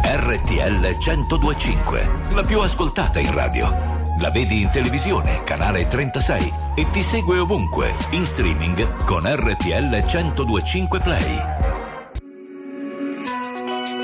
RTL 0.03 0.97
1025, 0.99 2.11
la 2.33 2.43
più 2.43 2.61
ascoltata 2.61 3.19
in 3.21 3.33
radio. 3.33 3.69
La 4.21 4.31
vedi 4.31 4.63
in 4.63 4.71
televisione, 4.71 5.45
canale 5.45 5.87
36 5.87 6.53
e 6.75 6.91
ti 6.91 7.03
segue 7.03 7.39
ovunque, 7.39 7.95
in 8.11 8.25
streaming 8.25 9.05
con 9.05 9.23
RTL 9.25 10.05
1025 10.05 11.01
Play. 11.01 11.39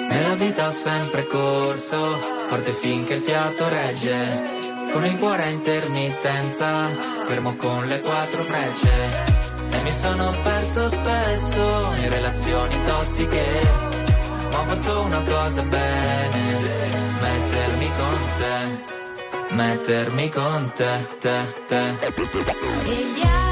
Nella 0.09 0.35
vita 0.35 0.67
ho 0.67 0.71
sempre 0.71 1.27
corso, 1.27 2.19
forte 2.49 2.73
finché 2.73 3.15
il 3.15 3.23
fiato 3.23 3.69
regge. 3.69 4.91
Con 4.93 5.05
il 5.07 5.19
cuore 5.19 5.45
a 5.45 5.49
intermittenza, 5.49 6.89
fermo 7.27 7.57
con 7.57 7.87
le 7.87 8.01
quattro 8.01 8.43
frecce. 8.43 9.52
E 9.73 9.83
mi 9.83 9.93
sono 9.93 10.31
perso 10.43 10.89
spesso 10.89 11.93
in 12.03 12.09
relazioni 12.11 12.81
tossiche. 12.83 13.45
Ma 14.51 14.61
ho 14.61 14.65
fatto 14.65 15.03
una 15.03 15.23
cosa 15.23 15.63
bene, 15.63 16.43
mettermi 17.21 17.91
con 17.97 18.19
te, 18.39 19.55
mettermi 19.55 20.29
con 20.31 20.73
te, 20.75 21.09
te, 21.19 21.65
te. 21.69 23.52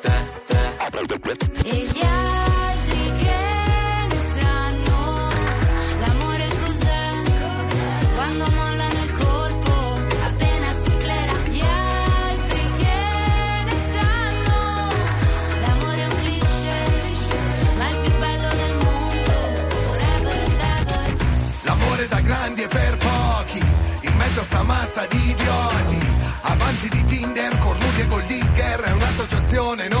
di 25.09 25.29
idioti. 25.31 25.99
Avanti 26.41 26.89
di 26.89 27.05
Tinder, 27.05 27.57
cornuti 27.57 28.01
e 28.01 28.07
gold 28.07 28.25
digger, 28.27 28.79
è 28.79 28.91
un'associazione 28.91 29.87
no 29.87 30.00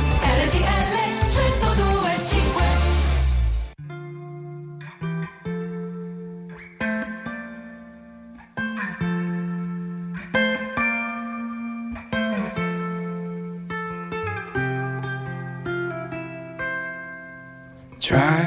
Try 18.01 18.40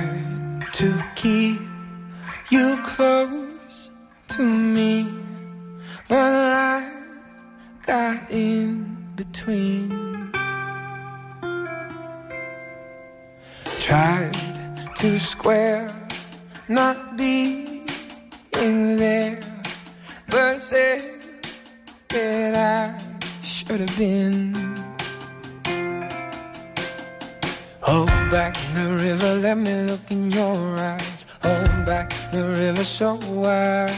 back 28.30 28.54
the 28.74 28.86
river, 29.00 29.34
let 29.34 29.56
me 29.58 29.74
look 29.84 30.10
in 30.10 30.30
your 30.30 30.56
eyes. 30.78 31.26
Hold 31.42 31.86
back 31.86 32.10
the 32.32 32.42
river 32.42 32.84
so 32.84 33.14
wide. 33.28 33.90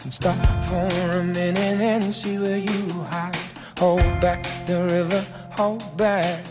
can 0.00 0.10
stop 0.10 0.36
for 0.64 1.18
a 1.18 1.24
minute 1.24 1.80
and 1.80 2.14
see 2.14 2.38
where 2.38 2.58
you 2.58 2.88
hide. 3.10 3.36
Hold 3.78 4.20
back 4.20 4.42
the 4.66 4.82
river, 4.84 5.24
hold 5.50 5.96
back. 5.96 6.44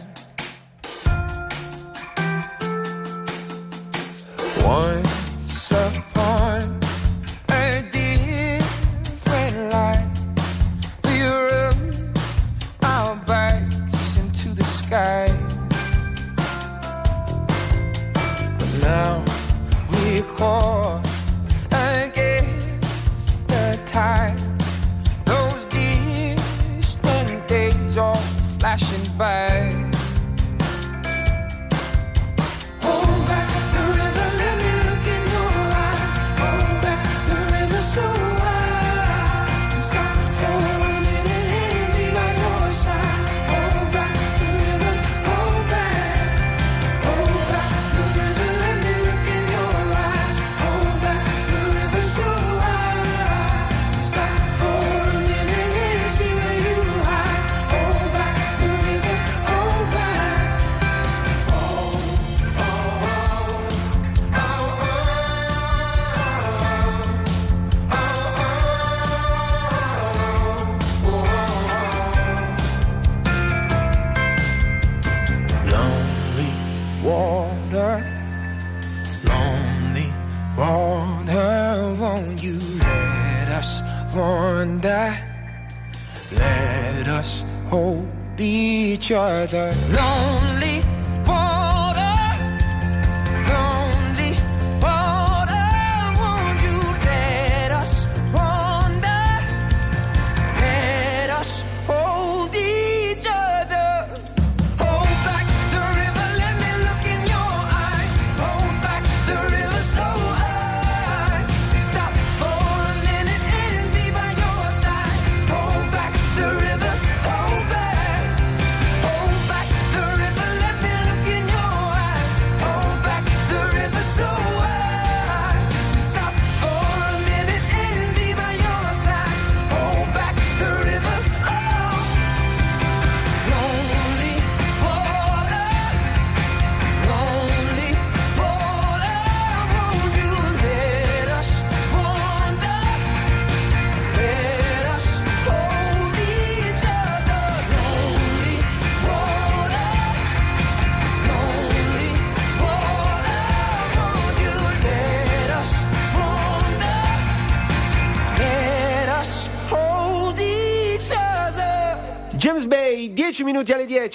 Once 4.63 5.06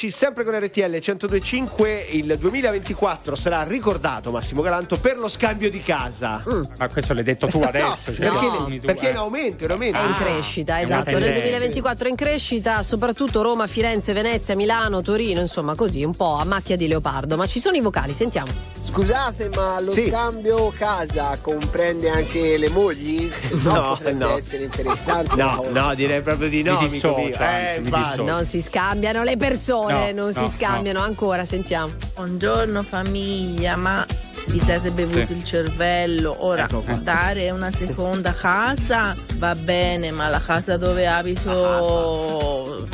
10, 0.03 0.11
sempre 0.11 0.43
con 0.43 0.59
RTL 0.59 0.91
1025. 0.91 2.07
Il 2.11 2.37
2024 2.37 3.37
sarà 3.37 3.63
ricordato, 3.63 4.33
Massimo 4.33 4.63
Galanto, 4.63 4.99
per 4.99 5.17
lo 5.17 5.29
scambio 5.29 5.71
di 5.71 5.81
casa. 5.81 6.43
Ma 6.77 6.89
questo 6.89 7.15
l'hai 7.15 7.23
detto 7.23 7.47
tu 7.47 7.59
adesso. 7.59 8.11
No, 8.11 8.15
cioè, 8.15 8.29
perché, 8.29 8.45
lo 8.45 8.51
assumi 8.51 8.81
tu, 8.81 8.87
perché 8.87 9.07
eh. 9.09 9.11
in 9.11 9.17
aumento, 9.17 9.65
in 9.65 9.71
aumento. 9.71 9.99
È 9.99 10.03
in 10.05 10.15
crescita, 10.15 10.81
esatto. 10.81 11.11
Nel 11.11 11.21
tendenza. 11.21 11.41
2024 11.41 12.07
è 12.07 12.11
in 12.11 12.17
crescita, 12.17 12.83
soprattutto 12.83 13.43
Roma, 13.43 13.67
Firenze, 13.67 14.13
Venezia, 14.13 14.57
Milano, 14.57 15.03
Torino, 15.03 15.41
insomma 15.41 15.75
così, 15.75 16.03
un 16.03 16.15
po' 16.15 16.35
a 16.35 16.45
macchia 16.45 16.77
di 16.77 16.89
leopardo. 16.89 17.37
Ma 17.37 17.47
ci 17.47 17.61
sono 17.61 17.77
i 17.77 17.81
vocali, 17.81 18.13
sentiamo. 18.13 18.82
Scusate, 18.93 19.49
ma 19.55 19.81
lo 19.81 19.91
Sì. 19.91 20.09
scambio 20.09 20.71
casa 20.77 21.39
comprende 21.41 22.11
anche 22.11 22.59
le 22.59 22.69
mogli? 22.69 23.31
No, 23.65 23.73
No, 23.73 23.89
potrebbe 23.97 24.25
no. 24.25 24.37
essere 24.37 24.65
interessante. 24.65 25.35
No, 25.37 25.65
no, 25.71 25.95
direi 25.95 26.21
proprio 26.21 26.49
di 26.51 26.63
no. 26.63 26.73
Mi 26.79 26.87
amico 26.87 27.15
mio. 27.17 27.27
dissocio, 27.27 27.43
anzi, 27.43 27.79
mi 27.79 27.85
infatti. 27.87 28.03
dissocio. 28.03 28.23
Non 28.25 28.45
si 28.45 28.61
scambiano 28.61 29.23
le 29.23 29.37
persone, 29.39 30.13
No, 30.13 30.23
non 30.25 30.33
no, 30.35 30.47
si 30.47 30.53
scambiano 30.55 31.01
ancora, 31.01 31.45
sentiamo. 31.47 31.93
Buongiorno 32.15 32.83
famiglia, 32.83 33.77
ma 33.77 34.05
vi 34.49 34.61
siete 34.63 34.91
bevuti 34.91 35.27
Sì. 35.27 35.33
il 35.33 35.45
cervello? 35.45 36.37
Ora, 36.45 36.65
Ecco 36.65 36.85
dare 37.01 37.51
una 37.51 37.71
seconda 37.71 38.35
casa 38.35 39.15
va 39.37 39.55
bene, 39.55 40.11
ma 40.11 40.29
la 40.29 40.41
casa 40.45 40.77
dove 40.77 41.07
abito 41.07 42.87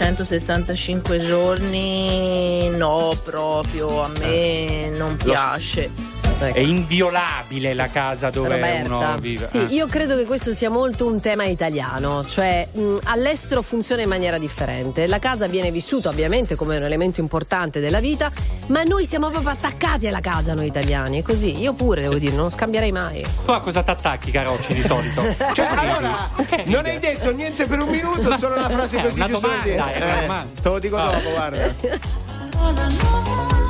365 0.00 1.18
giorni 1.18 2.70
no, 2.70 3.14
proprio 3.22 4.00
a 4.00 4.08
me 4.08 4.90
non 4.96 5.14
piace. 5.18 6.19
È 6.40 6.58
inviolabile 6.58 7.74
la 7.74 7.88
casa 7.88 8.30
dove 8.30 8.48
Roberta, 8.48 8.86
uno 8.94 9.16
vive. 9.20 9.44
sì, 9.44 9.58
Eh. 9.58 9.64
io 9.74 9.86
credo 9.88 10.16
che 10.16 10.24
questo 10.24 10.52
sia 10.52 10.70
molto 10.70 11.06
un 11.06 11.20
tema 11.20 11.44
italiano, 11.44 12.24
cioè 12.24 12.66
mh, 12.72 12.96
all'estero 13.04 13.60
funziona 13.62 14.00
in 14.02 14.08
maniera 14.08 14.38
differente. 14.38 15.06
La 15.06 15.18
casa 15.18 15.46
viene 15.48 15.70
vissuta 15.70 16.08
ovviamente 16.08 16.54
come 16.54 16.76
un 16.78 16.82
elemento 16.82 17.20
importante 17.20 17.78
della 17.80 18.00
vita, 18.00 18.30
ma 18.68 18.82
noi 18.84 19.04
siamo 19.04 19.28
proprio 19.28 19.50
attaccati 19.50 20.06
alla 20.08 20.20
casa 20.20 20.54
noi 20.54 20.66
italiani, 20.66 21.20
è 21.20 21.22
così. 21.22 21.60
Io 21.60 21.74
pure 21.74 22.00
devo 22.02 22.18
dire, 22.18 22.34
non 22.34 22.50
scambierei 22.50 22.90
mai. 22.92 23.24
Tu 23.44 23.50
a 23.50 23.60
cosa 23.60 23.82
t'attacchi, 23.82 24.30
Carocci, 24.30 24.72
di 24.74 24.82
solito? 24.82 25.22
Cioè, 25.52 25.66
allora, 25.74 26.28
non 26.66 26.84
hai 26.86 26.98
detto 26.98 27.32
niente 27.32 27.66
per 27.66 27.80
un 27.80 27.88
minuto, 27.88 28.36
solo 28.38 28.56
una 28.56 28.68
frase 28.70 28.98
È 28.98 29.02
così 29.02 29.16
una 29.18 29.26
giusto 29.28 29.46
domanda, 29.46 29.64
dire. 29.64 29.94
Eh, 29.94 30.20
domanda. 30.22 30.60
te 30.62 30.68
lo 30.68 30.78
dico 30.78 30.96
Ah. 30.96 31.10
dopo, 31.12 31.30
guarda. 31.30 31.68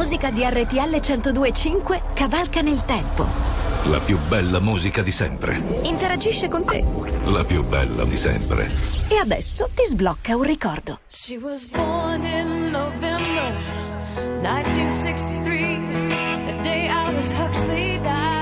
musica 0.00 0.30
di 0.30 0.42
RTL 0.42 0.98
1025 0.98 2.02
cavalca 2.14 2.62
nel 2.62 2.82
tempo. 2.86 3.26
La 3.84 4.00
più 4.00 4.18
bella 4.28 4.58
musica 4.58 5.02
di 5.02 5.10
sempre. 5.10 5.60
Interagisce 5.82 6.48
con 6.48 6.64
te. 6.64 6.82
La 7.26 7.44
più 7.44 7.62
bella 7.64 8.04
di 8.04 8.16
sempre. 8.16 8.70
E 9.08 9.16
adesso 9.16 9.68
ti 9.74 9.84
sblocca 9.84 10.36
un 10.36 10.44
ricordo. 10.44 11.00
She 11.06 11.36
was 11.36 11.68
born 11.68 12.24
in 12.24 12.70
November 12.70 13.54
1963, 14.40 16.46
the 16.46 16.62
day 16.62 16.88
Aldous 16.88 17.32
Huxley 17.32 18.00
died. 18.00 18.39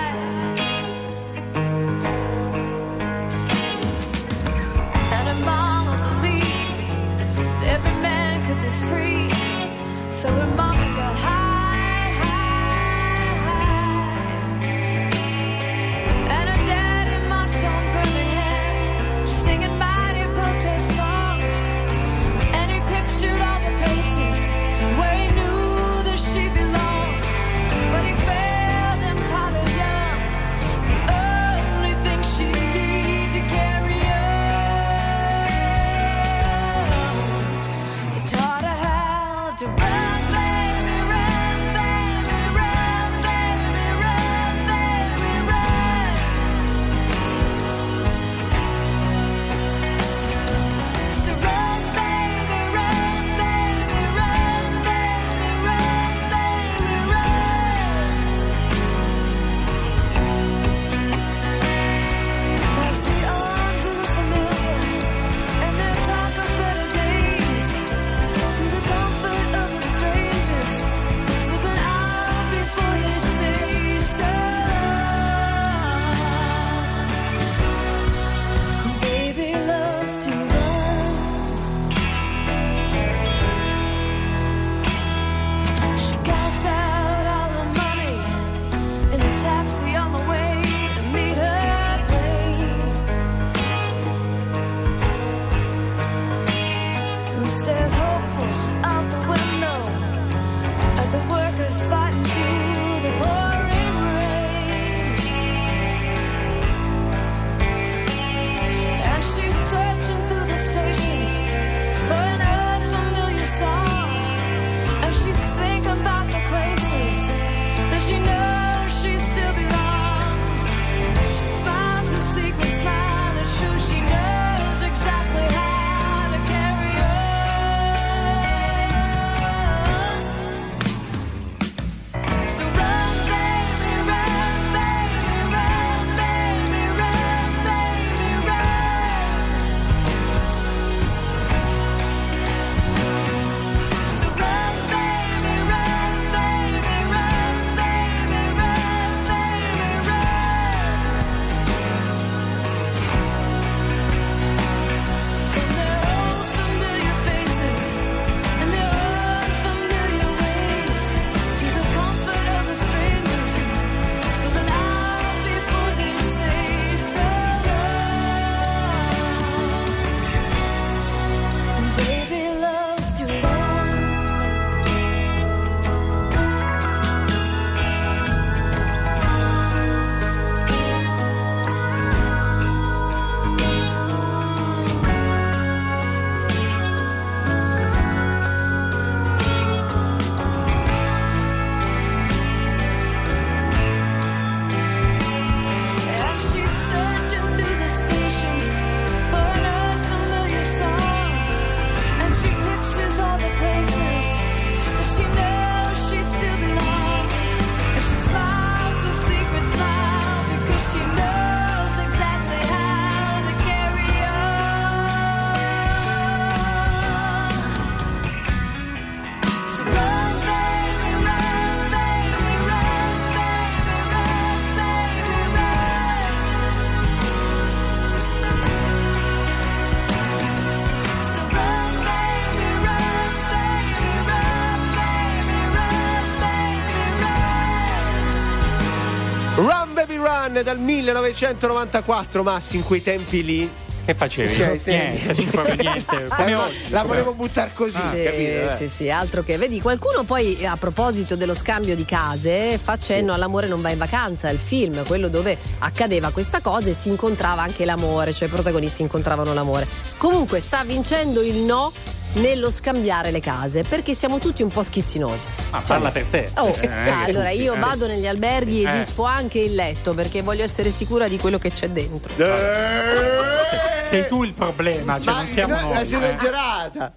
Run 240.48 240.62
dal 240.62 240.78
1994, 240.78 242.42
Massi, 242.42 242.76
in 242.76 242.82
quei 242.84 243.02
tempi 243.02 243.44
lì. 243.44 243.70
Che 244.08 244.14
facevi? 244.14 244.78
Sì. 244.78 244.90
Niente, 244.90 245.42
proprio 245.50 245.74
niente. 245.82 246.28
Come 246.34 246.50
La- 246.52 246.62
oggi. 246.64 246.74
La 246.88 247.00
come- 247.02 247.12
volevo 247.12 247.34
buttare 247.34 247.72
così, 247.74 247.98
sì, 247.98 248.22
capito? 248.22 248.40
eh? 248.72 248.74
sì, 248.78 248.88
sì, 248.88 249.10
altro 249.10 249.42
che. 249.42 249.58
Vedi, 249.58 249.82
qualcuno 249.82 250.24
poi 250.24 250.64
a 250.64 250.78
proposito 250.78 251.36
dello 251.36 251.52
scambio 251.54 251.94
di 251.94 252.06
case 252.06 252.78
fa 252.82 252.96
cenno 252.96 253.34
all'amore 253.34 253.66
non 253.66 253.82
va 253.82 253.90
in 253.90 253.98
vacanza, 253.98 254.48
il 254.48 254.58
film, 254.58 255.04
quello 255.04 255.28
dove 255.28 255.58
accadeva 255.80 256.30
questa 256.30 256.62
cosa 256.62 256.88
e 256.88 256.94
si 256.94 257.10
incontrava 257.10 257.60
anche 257.60 257.84
l'amore, 257.84 258.32
cioè 258.32 258.48
i 258.48 258.50
protagonisti 258.50 259.02
incontravano 259.02 259.52
l'amore. 259.52 259.86
Comunque 260.16 260.60
sta 260.60 260.82
vincendo 260.84 261.42
il 261.42 261.56
no 261.58 261.92
nello 262.34 262.70
scambiare 262.70 263.30
le 263.30 263.40
case, 263.40 263.82
perché 263.82 264.14
siamo 264.14 264.38
tutti 264.38 264.62
un 264.62 264.68
po' 264.68 264.82
schizzinosi. 264.82 265.46
Ma 265.70 265.80
parla 265.80 266.10
per 266.10 266.24
te. 266.26 266.50
Oh, 266.56 266.74
Eh, 266.80 266.88
allora 267.26 267.50
tutti, 267.50 267.62
io 267.62 267.74
eh. 267.74 267.78
vado 267.78 268.06
negli 268.06 268.26
alberghi 268.26 268.82
e 268.82 268.88
Eh. 268.88 268.92
disfo 268.98 269.24
anche 269.24 269.58
il 269.60 269.74
letto 269.74 270.14
perché 270.14 270.42
voglio 270.42 270.62
essere 270.62 270.90
sicura 270.90 271.26
di 271.28 271.38
quello 271.38 271.58
che 271.58 271.70
c'è 271.70 271.88
dentro. 271.90 272.32
Se- 272.36 274.00
Sei 274.00 274.26
tu 274.26 274.42
il 274.44 274.54
problema, 274.54 275.20
cioè 275.20 275.32
Ma 275.34 275.38
non 275.40 275.48
siamo 275.48 275.74
noi 275.74 275.82
noi. 275.82 275.94
la 275.94 276.04
siete 276.04 276.28
eh. 276.30 277.12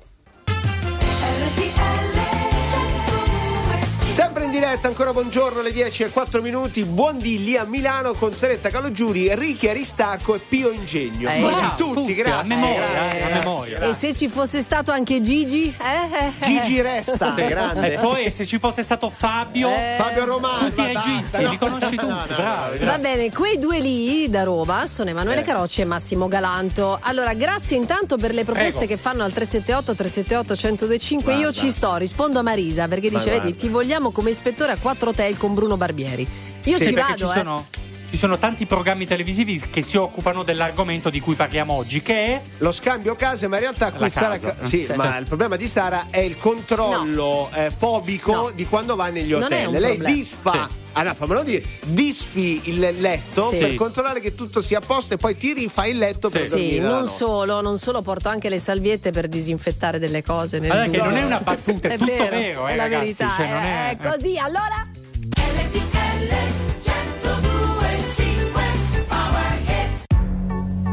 Diretta, 4.62 4.88
ancora 4.88 5.12
buongiorno 5.12 5.59
alle 5.62 5.72
10 5.72 6.03
e 6.03 6.09
4 6.12 6.39
minuti. 6.39 6.84
Buon 6.84 7.18
lì 7.18 7.57
a 7.57 7.64
Milano 7.64 8.14
con 8.14 8.36
Seretta 8.36 8.70
Calogiuri, 8.70 9.34
Ricky 9.34 9.68
Aristacco 9.70 10.36
e 10.36 10.39
Pio 10.39 10.70
Ingegno. 10.70 11.28
Eh, 11.32 11.41
Così 11.41 11.53
bravo, 11.55 11.76
tutti, 11.78 11.93
tutti, 12.01 12.14
grazie. 12.14 12.39
a 12.39 12.43
memoria, 12.43 13.12
eh, 13.12 13.22
a 13.24 13.36
memoria. 13.39 13.80
E 13.80 13.93
se 13.93 14.14
ci 14.14 14.28
fosse 14.30 14.62
stato 14.62 14.91
anche 14.91 15.20
Gigi? 15.20 15.74
Eh. 15.76 16.45
Gigi 16.45 16.80
Resta, 16.80 17.34
Sì. 17.36 17.41
grande. 17.47 17.93
E 17.95 17.97
poi 17.97 18.32
se 18.32 18.45
ci 18.45 18.59
fosse 18.59 18.84
stato 18.84 19.09
Fabio, 19.09 19.68
Eh. 19.70 19.95
Fabio 19.97 20.26
Romano. 20.26 20.68
tutti 20.70 20.82
i 20.82 20.86
registi, 20.93 21.41
no. 21.41 21.49
li 21.49 21.57
conosci 21.57 21.89
tutti, 21.95 22.05
No, 22.05 22.09
no, 22.14 22.26
no, 22.28 22.36
bravi. 22.36 22.86
Va 22.86 22.97
bene, 22.99 23.32
quei 23.32 23.57
due 23.57 23.80
lì 23.80 24.30
da 24.30 24.43
Roma 24.43 24.86
sono 24.86 25.09
Emanuele 25.09 25.41
Eh. 25.41 25.43
Carocci 25.43 25.82
e 25.82 25.86
Massimo 25.86 26.28
Galanto. 26.28 26.99
Allora, 27.01 27.34
grazie 27.34 27.78
intanto 27.78 28.16
per 28.18 28.32
le 28.32 28.43
proposte 28.43 28.78
Prego. 28.86 28.93
che 28.93 28.97
fanno 28.97 29.24
al 29.24 29.34
378 29.34 29.95
378 29.95 30.53
1025. 30.53 31.34
Io 31.34 31.51
ci 31.51 31.72
sto, 31.72 31.95
rispondo 31.95 32.38
a 32.38 32.41
Marisa 32.43 32.88
perché 32.88 33.09
Ma 33.09 33.18
dice: 33.18 33.30
Vedi, 33.32 33.41
guarda. 33.41 33.59
ti 33.59 33.70
vogliamo 33.70 34.12
come 34.12 34.30
ispettore 34.51 34.73
a 34.73 34.77
quattro 34.77 35.09
hotel 35.09 35.37
con 35.37 35.53
Bruno 35.53 35.77
Barbieri. 35.77 36.27
Io 36.65 36.77
Sì, 36.77 36.87
ci 36.87 36.93
vado, 36.93 37.15
ci 37.15 37.23
eh. 37.23 37.27
sono, 37.27 37.65
ci 38.09 38.17
sono 38.17 38.37
tanti 38.37 38.65
programmi 38.65 39.05
televisivi 39.07 39.59
che 39.71 39.81
si 39.81 39.95
occupano 39.97 40.43
dell'argomento 40.43 41.09
di 41.09 41.19
cui 41.21 41.35
parliamo 41.35 41.73
oggi, 41.73 42.01
che 42.01 42.13
è 42.25 42.41
Lo 42.57 42.71
scambio 42.71 43.15
case, 43.15 43.47
ma 43.47 43.55
in 43.55 43.61
realtà 43.61 43.91
qui 43.93 44.09
Sara. 44.09 44.37
Sì, 44.63 44.81
Sì. 44.81 44.93
ma 44.95 45.17
il 45.17 45.25
problema 45.25 45.55
di 45.55 45.67
Sara 45.67 46.07
è 46.09 46.19
il 46.19 46.37
controllo 46.37 47.49
eh, 47.53 47.71
fobico 47.75 48.31
No. 48.33 48.51
di 48.53 48.65
quando 48.65 48.95
va 48.95 49.07
negli 49.07 49.31
hotel. 49.33 49.71
Lei 49.71 49.97
disfa. 49.97 50.67
Sì. 50.69 50.79
Ah 50.93 51.03
no, 51.03 51.13
fammelo 51.13 51.43
dire, 51.43 51.63
disfi 51.85 52.61
il 52.65 52.79
letto 52.99 53.49
Sì. 53.49 53.59
per 53.59 53.75
controllare 53.75 54.19
che 54.19 54.35
tutto 54.35 54.59
sia 54.59 54.79
a 54.79 54.81
posto 54.85 55.13
e 55.13 55.17
poi 55.17 55.37
ti 55.37 55.53
rifai 55.53 55.91
il 55.91 55.97
letto 55.97 56.27
Sì. 56.29 56.37
per 56.37 56.47
dormire. 56.49 56.71
Sì, 56.73 56.79
non 56.79 57.05
solo, 57.05 57.61
non 57.61 57.77
solo, 57.77 58.01
porto 58.01 58.27
anche 58.29 58.49
le 58.49 58.59
salviette 58.59 59.11
per 59.11 59.27
disinfettare 59.29 59.99
delle 59.99 60.21
cose. 60.21 60.59
Nel 60.59 60.71
Allora, 60.71 60.89
che 60.89 60.97
non 60.97 61.15
è 61.15 61.23
una 61.23 61.39
battuta, 61.39 61.87
è 61.89 61.97
tutto 61.97 62.11
vero, 62.29 62.67
eh, 62.67 62.71
è 62.73 62.75
la 62.75 62.83
ragazzi, 62.83 63.03
verità. 63.03 63.33
cioè, 63.37 63.47
non 63.47 63.61
è- 63.63 63.89
è 63.97 63.97
così, 64.09 64.37
allora. 64.37 64.89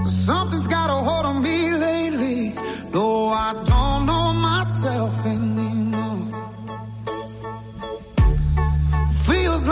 Something's 0.04 0.66
got 0.66 0.88
a 0.90 0.94
hold 0.94 1.24
on 1.26 1.42
me 1.42 1.70
lately. 1.76 2.54
No, 2.92 3.30
I 3.32 3.52
don't 3.64 4.06
know 4.06 4.32
myself 4.32 5.24
anymore. 5.24 5.57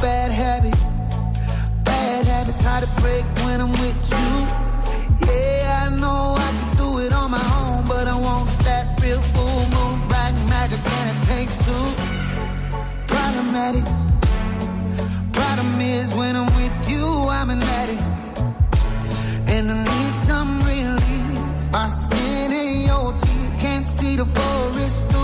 Bad 0.00 0.30
habit. 0.30 0.76
Bad 1.84 2.26
habits 2.26 2.60
hard 2.64 2.84
to 2.84 3.00
break 3.00 3.24
when 3.44 3.60
I'm 3.60 3.72
with 3.72 3.98
you. 4.12 4.30
Yeah, 5.26 5.86
I 5.86 5.96
know 6.00 6.36
I 6.38 6.50
can 6.58 6.76
do 6.76 6.98
it 7.04 7.12
on 7.12 7.30
my 7.30 7.44
own, 7.60 7.84
but 7.86 8.06
I 8.06 8.16
want 8.18 8.48
that 8.60 8.84
real 9.02 9.20
full 9.34 9.62
moon, 9.74 10.08
black 10.08 10.34
magic, 10.48 10.80
and 10.98 11.06
it 11.12 11.20
takes 11.32 11.56
two. 11.66 11.86
Problematic. 13.06 13.84
Problem 15.32 15.80
is 15.80 16.12
when 16.14 16.36
I'm 16.36 16.50
with 16.54 16.90
you, 16.90 17.06
I'm 17.28 17.50
an 17.50 17.62
addict, 17.62 18.02
and 19.54 19.70
I 19.70 19.76
need 19.84 20.14
some 20.14 20.50
relief. 20.62 21.72
My 21.72 21.86
skin 21.86 22.52
and 22.52 22.82
your 22.86 23.12
teeth 23.12 23.52
can't 23.60 23.86
see 23.86 24.16
the 24.16 24.26
forest 24.26 25.17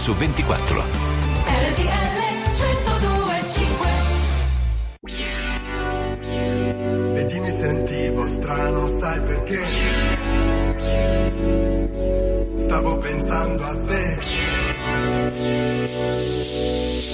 su 0.00 0.14
24. 0.14 0.82
RTL 1.44 2.16
1025 2.56 3.88
Vedi 7.12 7.38
mi 7.40 7.50
sentivo 7.50 8.26
strano, 8.26 8.86
sai 8.86 9.20
perché? 9.20 9.62
Stavo 12.56 12.96
pensando 12.96 13.62
a 13.62 13.76
te. 13.86 14.18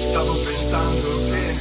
Stavo 0.05 0.37
pensando 0.43 1.09
che. 1.31 1.55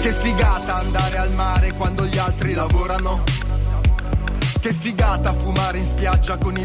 Che 0.00 0.12
figata 0.14 0.76
andare 0.76 1.18
al 1.18 1.32
mare 1.32 1.72
quando 1.74 2.06
gli 2.06 2.16
altri 2.16 2.54
lavorano. 2.54 3.22
Che 4.62 4.72
figata 4.72 5.32
fumare 5.32 5.78
in 5.78 5.84
spiaggia 5.84 6.38
con 6.38 6.56
i 6.56 6.64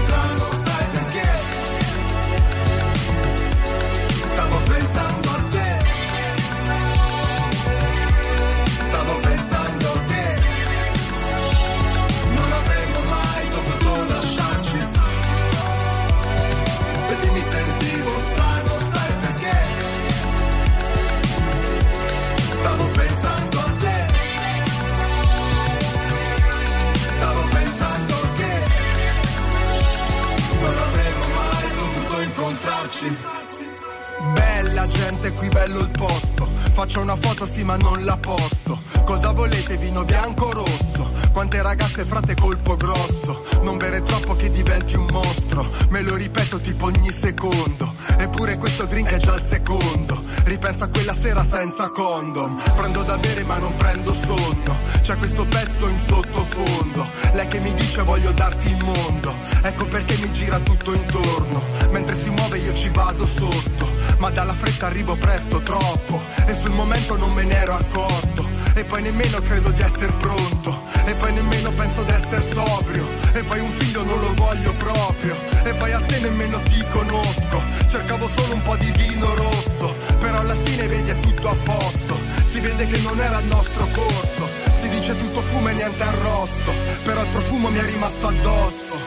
Bella 33.03 34.87
gente, 34.87 35.33
qui 35.33 35.49
bello 35.49 35.79
il 35.79 35.89
posto. 35.89 36.40
Faccio 36.81 37.01
una 37.01 37.15
foto 37.15 37.47
sì 37.53 37.63
ma 37.63 37.75
non 37.77 38.03
la 38.05 38.17
posto. 38.17 38.81
Cosa 39.03 39.33
volete, 39.33 39.77
vino 39.77 40.03
bianco 40.03 40.45
o 40.45 40.51
rosso? 40.51 41.11
Quante 41.31 41.61
ragazze 41.61 42.05
frate 42.05 42.33
colpo 42.33 42.75
grosso. 42.75 43.43
Non 43.61 43.77
bere 43.77 44.01
troppo 44.01 44.35
che 44.35 44.49
diventi 44.49 44.95
un 44.95 45.05
mostro. 45.11 45.69
Me 45.89 46.01
lo 46.01 46.15
ripeto 46.15 46.59
tipo 46.59 46.85
ogni 46.85 47.11
secondo. 47.11 47.93
Eppure 48.17 48.57
questo 48.57 48.85
drink 48.85 49.09
è 49.09 49.17
già 49.17 49.35
il 49.35 49.43
secondo. 49.43 50.23
Ripenso 50.43 50.85
a 50.85 50.87
quella 50.87 51.13
sera 51.13 51.43
senza 51.43 51.91
condom. 51.91 52.59
Prendo 52.75 53.03
da 53.03 53.15
bere 53.17 53.43
ma 53.43 53.59
non 53.59 53.75
prendo 53.75 54.11
sonno. 54.13 54.75
C'è 55.01 55.15
questo 55.17 55.45
pezzo 55.45 55.87
in 55.87 55.99
sottofondo. 55.99 57.07
Lei 57.33 57.47
che 57.47 57.59
mi 57.59 57.75
dice 57.75 58.01
voglio 58.01 58.31
darti 58.31 58.71
il 58.71 58.83
mondo. 58.83 59.35
Ecco 59.61 59.85
perché 59.85 60.17
mi 60.17 60.31
gira 60.31 60.57
tutto 60.57 60.95
intorno. 60.95 61.61
Mentre 61.91 62.17
si 62.17 62.31
muove 62.31 62.57
io 62.57 62.73
ci 62.73 62.89
vado 62.89 63.27
sotto. 63.27 64.00
Ma 64.21 64.29
dalla 64.29 64.53
fretta 64.53 64.85
arrivo 64.85 65.15
presto, 65.15 65.61
troppo. 65.61 66.21
E 66.45 66.53
sul 66.53 66.69
momento 66.69 67.17
non 67.17 67.33
me 67.33 67.43
ne 67.43 67.55
ero 67.55 67.73
accorto. 67.73 68.47
E 68.75 68.83
poi 68.85 69.01
nemmeno 69.01 69.39
credo 69.39 69.71
di 69.71 69.81
essere 69.81 70.11
pronto. 70.11 70.79
E 71.05 71.13
poi 71.13 71.33
nemmeno 71.33 71.71
penso 71.71 72.03
di 72.03 72.11
essere 72.11 72.43
sobrio. 72.53 73.03
E 73.33 73.41
poi 73.41 73.59
un 73.59 73.71
figlio 73.71 74.03
non 74.03 74.19
lo 74.19 74.31
voglio 74.35 74.73
proprio. 74.73 75.35
E 75.63 75.73
poi 75.73 75.91
a 75.91 76.01
te 76.01 76.19
nemmeno 76.19 76.59
ti 76.61 76.85
conosco. 76.91 77.63
Cercavo 77.89 78.29
solo 78.35 78.53
un 78.53 78.61
po' 78.61 78.75
di 78.77 78.91
vino 78.91 79.33
rosso. 79.33 79.95
Però 80.19 80.37
alla 80.37 80.55
fine 80.55 80.87
vedi 80.87 81.09
è 81.09 81.19
tutto 81.19 81.49
a 81.49 81.55
posto. 81.63 82.19
Si 82.43 82.59
vede 82.59 82.85
che 82.85 82.99
non 82.99 83.19
era 83.19 83.39
il 83.39 83.47
nostro 83.47 83.87
corso. 83.87 84.47
Si 84.79 84.87
dice 84.87 85.17
tutto 85.17 85.41
fumo 85.41 85.67
e 85.67 85.73
niente 85.73 86.03
arrosto. 86.03 86.71
Però 87.05 87.21
il 87.23 87.27
profumo 87.29 87.69
mi 87.71 87.79
è 87.79 87.85
rimasto 87.85 88.27
addosso. 88.27 88.99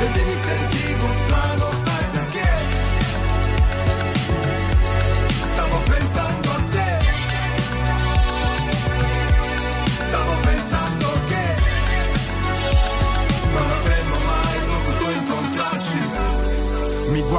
Vedi 0.00 0.20
mi 0.20 0.36
sentivo 0.44 1.13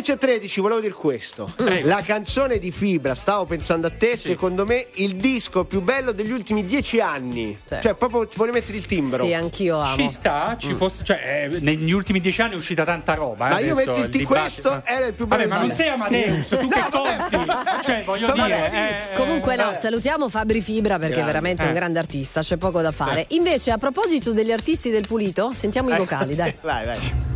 10.13, 0.00 0.60
volevo 0.60 0.80
dire 0.80 0.92
questo. 0.92 1.48
Mm. 1.60 1.64
Prego. 1.64 1.88
La 1.88 2.02
canzone 2.02 2.58
di 2.58 2.70
Fibra, 2.70 3.14
stavo 3.14 3.44
pensando 3.44 3.86
a 3.86 3.90
te, 3.90 4.16
sì. 4.16 4.30
secondo 4.30 4.64
me 4.64 4.88
il 4.94 5.16
disco 5.16 5.64
più 5.64 5.80
bello 5.80 6.12
degli 6.12 6.30
ultimi 6.30 6.64
dieci 6.64 7.00
anni. 7.00 7.56
Sì. 7.64 7.76
Cioè, 7.80 7.94
proprio 7.94 8.26
ti 8.26 8.36
voglio 8.36 8.52
mettere 8.52 8.76
il 8.76 8.86
timbro. 8.86 9.24
Sì, 9.24 9.34
anch'io 9.34 9.78
amo. 9.78 9.96
Ci 9.96 10.08
sta, 10.08 10.56
ci 10.58 10.72
mm. 10.72 10.76
posso, 10.76 11.02
cioè, 11.02 11.48
eh, 11.52 11.60
negli 11.60 11.92
ultimi 11.92 12.20
dieci 12.20 12.40
anni 12.42 12.54
è 12.54 12.56
uscita 12.56 12.84
tanta 12.84 13.14
roba. 13.14 13.48
Eh, 13.48 13.50
ma 13.50 13.58
io 13.60 13.74
metterti 13.74 14.24
questo 14.24 14.74
eh. 14.74 14.82
era 14.84 15.06
il 15.06 15.14
più 15.14 15.26
bello. 15.26 15.46
Vabbè, 15.46 15.54
ma 15.54 15.66
non 15.66 15.70
sei 15.72 15.88
Amadeus, 15.88 16.48
tu 16.48 16.56
no, 16.60 16.68
che 16.68 16.80
vabbè. 16.80 17.26
conti? 17.36 17.84
Cioè, 17.84 18.02
voglio 18.04 18.26
vabbè. 18.28 18.42
dire... 18.42 19.12
Eh, 19.12 19.16
Comunque 19.16 19.56
no, 19.56 19.72
salutiamo 19.74 20.28
Fabri 20.28 20.60
Fibra 20.60 20.98
perché 20.98 21.14
grande. 21.14 21.26
veramente 21.26 21.62
è 21.62 21.66
un 21.66 21.72
eh. 21.72 21.74
grande 21.74 21.98
artista, 21.98 22.40
c'è 22.40 22.56
poco 22.56 22.80
da 22.80 22.92
fare. 22.92 23.26
Invece, 23.28 23.70
a 23.70 23.78
proposito 23.78 24.32
degli 24.32 24.52
artisti 24.52 24.90
del 24.90 25.06
pulito, 25.06 25.52
sentiamo 25.52 25.92
i 25.92 25.96
vocali, 25.96 26.34
dai. 26.34 26.54
vai, 26.62 26.86
vai. 26.86 27.29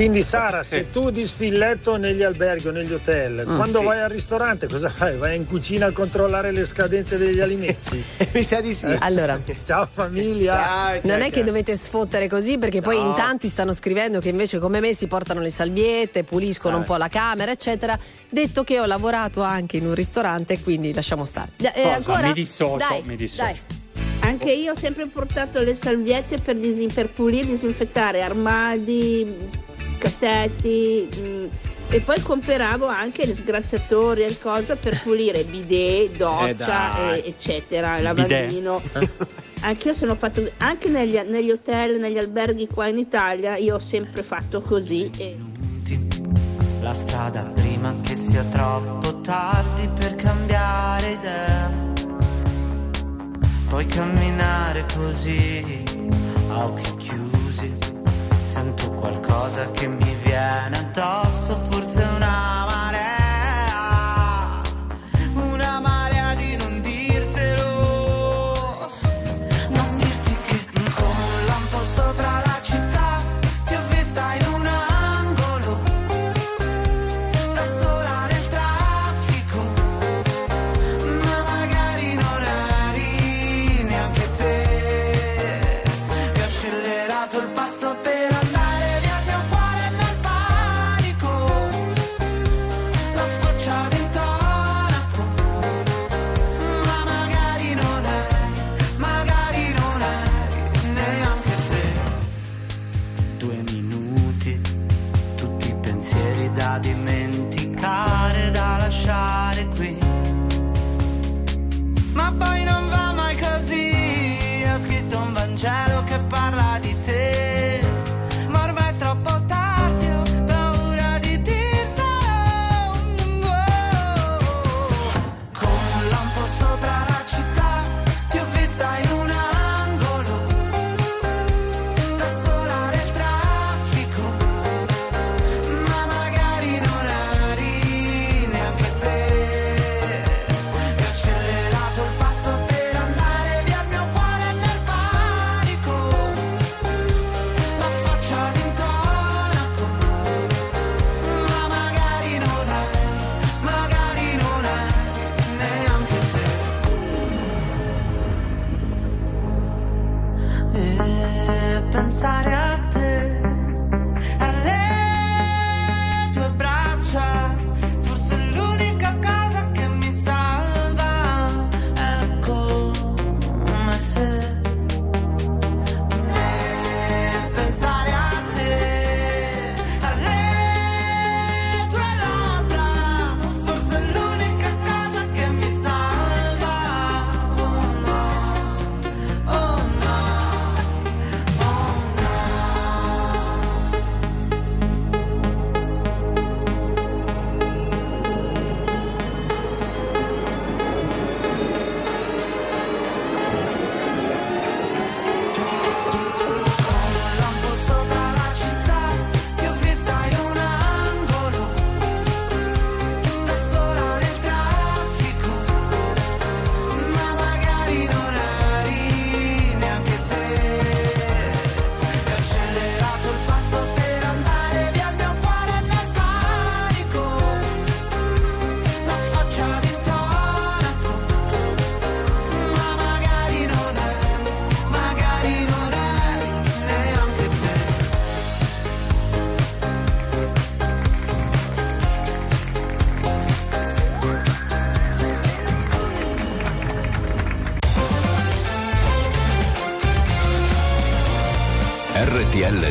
Quindi 0.00 0.22
Sara, 0.22 0.62
se 0.62 0.90
tu 0.90 1.10
di 1.10 1.26
sfilletto 1.26 1.98
negli 1.98 2.22
alberghi 2.22 2.68
o 2.68 2.70
negli 2.70 2.90
hotel, 2.94 3.44
Mm, 3.46 3.56
quando 3.56 3.80
sì. 3.80 3.84
vai 3.84 4.00
al 4.00 4.08
ristorante 4.08 4.66
cosa 4.66 4.88
fai? 4.88 5.18
Vai 5.18 5.36
in 5.36 5.44
cucina 5.46 5.88
a 5.88 5.90
controllare 5.90 6.52
le 6.52 6.64
scadenze 6.64 7.18
degli 7.18 7.38
alimenti? 7.38 8.02
Mi 8.32 8.42
sa 8.42 8.62
di 8.62 8.72
sì. 8.72 8.86
Allora. 8.98 9.38
Ciao 9.66 9.86
famiglia. 9.92 10.98
Non 11.02 11.20
è 11.20 11.28
che 11.30 11.42
dovete 11.42 11.76
sfottere 11.76 12.28
così 12.28 12.56
perché 12.56 12.80
poi 12.80 12.96
No. 12.96 13.08
in 13.08 13.12
tanti 13.14 13.48
stanno 13.48 13.74
scrivendo 13.74 14.20
che 14.20 14.30
invece 14.30 14.58
come 14.58 14.80
me 14.80 14.94
si 14.94 15.06
portano 15.06 15.42
le 15.42 15.50
salviette, 15.50 16.24
puliscono 16.24 16.76
un 16.76 16.82
Eh. 16.82 16.86
po' 16.86 16.96
la 16.96 17.08
camera, 17.08 17.50
eccetera. 17.52 17.98
Detto 18.26 18.64
che 18.64 18.80
ho 18.80 18.86
lavorato 18.86 19.42
anche 19.42 19.76
in 19.76 19.86
un 19.86 19.92
ristorante, 19.94 20.58
quindi 20.60 20.94
lasciamo 20.94 21.26
stare. 21.26 21.50
Eh, 21.74 21.90
ancora? 21.90 22.28
Mi 22.28 22.32
dissocio, 22.32 22.78
Dai, 22.78 23.02
mi 23.04 23.16
dissocio. 23.16 23.42
dai. 23.42 23.78
Anche 24.20 24.50
io 24.50 24.72
ho 24.72 24.76
sempre 24.76 25.06
portato 25.08 25.60
le 25.60 25.74
salviette 25.74 26.38
per, 26.38 26.56
dis- 26.56 26.90
per 26.94 27.08
pulire 27.10 27.46
e 27.48 27.50
disinfettare 27.50 28.22
armadi, 28.22 29.34
cassetti 30.00 31.08
mm, 31.16 31.46
e 31.90 32.00
poi 32.00 32.20
compravo 32.22 32.86
anche 32.86 33.26
gli 33.26 33.34
sgrassatori 33.34 34.22
e 34.22 34.38
cose 34.38 34.76
per 34.76 34.98
pulire 35.02 35.44
bidet, 35.44 36.16
doccia, 36.16 36.52
dai. 36.54 37.20
e- 37.20 37.28
eccetera, 37.28 37.98
Il 37.98 38.02
lavandino. 38.04 38.80
Anche 39.62 39.88
io 39.88 39.94
sono 39.94 40.14
fatto, 40.14 40.50
anche 40.56 40.88
negli, 40.88 41.18
negli 41.18 41.50
hotel, 41.50 42.00
negli 42.00 42.16
alberghi 42.16 42.66
qua 42.66 42.86
in 42.86 42.96
Italia, 42.96 43.58
io 43.58 43.74
ho 43.74 43.78
sempre 43.78 44.22
fatto 44.22 44.62
così. 44.62 45.10
E... 45.18 45.36
La 46.80 46.94
strada 46.94 47.42
prima 47.54 47.94
che 48.00 48.16
sia 48.16 48.42
troppo 48.44 49.20
tardi 49.20 49.86
per 49.94 50.14
cambiare 50.14 51.10
idea. 51.10 51.70
Puoi 53.68 53.84
camminare 53.84 54.86
così 54.96 55.84
a 56.48 56.64
occhi 56.64 56.96
chiusi. 56.96 57.89
Sento 58.50 58.90
qualcosa 58.90 59.70
che 59.70 59.86
mi 59.86 60.12
viene 60.24 60.78
addosso, 60.78 61.54
forse 61.56 62.02
una 62.02 62.64
marea. 62.66 63.19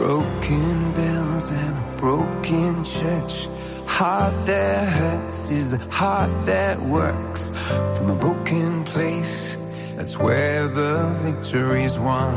Broken 0.00 0.92
bells 0.94 1.50
and 1.50 1.76
a 1.76 1.96
broken 1.98 2.82
church. 2.82 3.48
Heart 3.86 4.46
that 4.46 4.88
hurts 4.88 5.50
is 5.50 5.74
a 5.74 5.78
heart 5.90 6.30
that 6.46 6.80
works. 6.80 7.50
From 7.96 8.08
a 8.08 8.14
broken 8.14 8.82
place, 8.84 9.58
that's 9.96 10.16
where 10.16 10.68
the 10.68 11.14
victory's 11.20 11.98
won. 11.98 12.34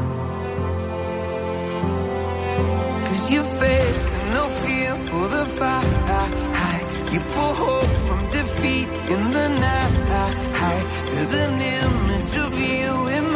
Cause 3.05 3.31
you 3.31 3.41
faith 3.43 4.01
no 4.33 4.43
fear 4.63 4.97
for 5.07 5.25
the 5.29 5.45
fight. 5.45 7.13
You 7.13 7.21
pull 7.21 7.53
hope 7.65 7.95
from 8.07 8.29
defeat 8.29 8.89
in 9.13 9.31
the 9.31 9.47
night. 9.47 10.85
There's 11.13 11.33
an 11.33 11.61
image 11.61 12.35
of 12.45 12.53
you 12.59 13.07
in 13.07 13.32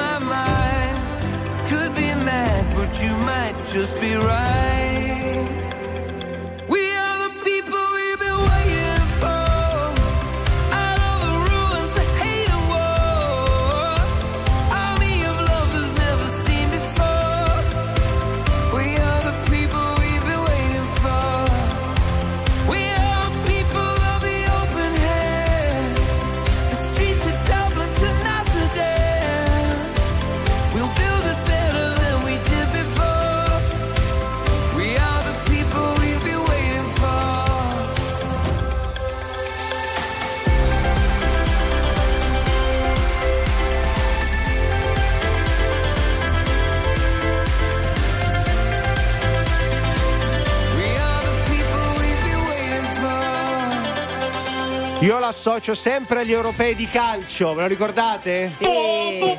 but 2.87 3.03
you 3.03 3.17
might 3.17 3.55
just 3.65 3.99
be 3.99 4.15
right. 4.15 5.56
Io 55.07 55.19
l'associo 55.19 55.73
sempre 55.73 56.19
agli 56.19 56.33
europei 56.33 56.75
di 56.75 56.85
calcio, 56.85 57.53
ve 57.53 57.61
lo 57.61 57.67
ricordate? 57.67 58.51
Sì. 58.51 58.65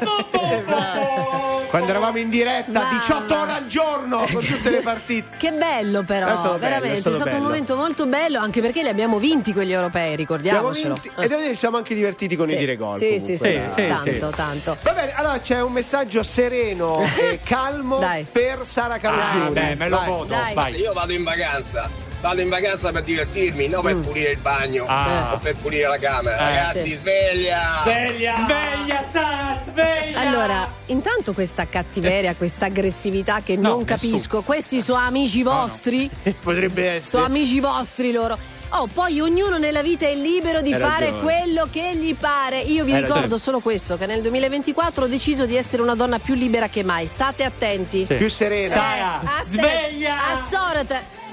Quando 1.69 1.91
eravamo 1.91 2.17
in 2.17 2.31
diretta, 2.31 2.81
Mamma. 2.81 2.99
18 2.99 3.39
ore 3.39 3.53
al 3.53 3.67
giorno 3.67 4.27
con 4.33 4.43
tutte 4.43 4.71
le 4.71 4.81
partite. 4.81 5.37
Che 5.37 5.53
bello 5.53 6.05
però, 6.05 6.25
È 6.29 6.31
stato 6.37 6.49
bello, 6.57 6.59
veramente, 6.61 6.97
è 6.97 7.01
stato 7.01 7.17
un 7.19 7.25
bello. 7.25 7.43
momento 7.43 7.77
molto 7.77 8.07
bello 8.07 8.39
anche 8.39 8.63
perché 8.63 8.81
li 8.83 8.89
abbiamo 8.89 9.19
vinti 9.19 9.53
quegli 9.53 9.73
europei, 9.73 10.17
ricordiamocelo. 10.17 10.95
vinti 10.95 11.11
e 11.19 11.29
devo 11.29 11.41
dire, 11.43 11.53
ci 11.53 11.59
siamo 11.59 11.77
anche 11.77 11.95
divertiti 11.95 12.35
con 12.35 12.47
Sì. 12.47 12.55
i 12.55 12.57
dire 12.57 12.77
gol. 12.79 12.97
Sì, 12.97 13.21
sì, 13.21 13.37
comunque. 13.37 13.61
sì, 13.61 13.71
sì, 13.71 13.87
tanto, 13.87 14.31
tanto. 14.31 14.77
Va 14.81 14.93
bene, 14.95 15.13
allora 15.17 15.39
c'è 15.41 15.61
un 15.61 15.73
messaggio 15.73 16.23
sereno 16.23 17.03
e 17.21 17.41
calmo 17.45 18.03
per 18.33 18.61
Sara 18.65 18.97
Caloggiuni. 18.97 19.49
Ah, 19.49 19.51
beh, 19.51 19.75
me 19.75 19.89
lo 19.91 19.97
Vai. 19.99 20.07
godo, 20.07 20.35
vai. 20.55 20.75
Io 20.77 20.95
vado 20.95 21.13
in 21.13 21.25
vacanza. 21.25 22.07
Vado 22.21 22.41
in 22.41 22.49
vacanza 22.49 22.91
per 22.91 23.05
divertirmi, 23.05 23.69
non 23.69 23.81
per 23.83 23.97
pulire 23.99 24.31
il 24.33 24.39
bagno 24.39 24.85
Ah. 24.89 25.35
o 25.35 25.39
per 25.39 25.55
pulire 25.55 25.87
la 25.87 25.99
camera. 25.99 26.37
Eh, 26.37 26.57
Ragazzi, 26.57 26.89
sì. 26.91 26.95
sveglia! 26.97 27.81
Sveglia! 27.85 28.35
Sveglia, 28.35 29.05
Sara, 29.11 29.61
sveglia! 29.65 30.19
Allora, 30.21 30.69
intanto 30.87 31.33
questa 31.33 31.69
cattiveria, 31.69 32.35
questa 32.35 32.67
aggressività 32.67 33.41
che 33.45 33.55
No, 33.57 33.69
non 33.69 33.85
capisco, 33.85 34.43
questi 34.43 34.81
sono 34.83 34.99
amici 34.99 35.45
vostri? 35.45 36.11
Potrebbe 36.43 36.87
essere. 36.87 37.01
Sono 37.03 37.25
amici 37.27 37.61
vostri 37.61 38.11
loro. 38.11 38.37
Oh, 38.71 38.87
poi 38.93 39.21
ognuno 39.21 39.57
nella 39.57 39.81
vita 39.83 40.07
è 40.07 40.15
libero 40.15 40.61
di 40.61 40.73
Hai 40.75 40.81
fare 40.81 41.05
ragione. 41.07 41.23
quello 41.23 41.69
che 41.71 41.95
gli 41.95 42.15
pare. 42.17 42.59
Io 42.61 42.85
vi 42.85 42.93
Hai 42.93 43.01
ricordo 43.03 43.23
ragione. 43.23 43.41
solo 43.41 43.61
questo: 43.61 43.97
che 43.97 44.07
nel 44.07 44.21
2024 44.23 45.05
ho 45.05 45.09
deciso 45.09 45.47
di 45.47 45.57
essere 45.57 45.83
una 45.83 45.95
donna 45.95 46.19
più 46.19 46.35
libera 46.35 46.69
che 46.69 46.83
mai. 46.83 47.07
State 47.07 47.45
attenti. 47.45 48.05
Sì. 48.05 48.15
Più 48.17 48.29
serena. 48.29 48.75
Sara, 48.75 49.21
te, 49.23 49.45
sveglia! 49.45 50.15
A 50.33 50.47
sorte. 50.51 51.17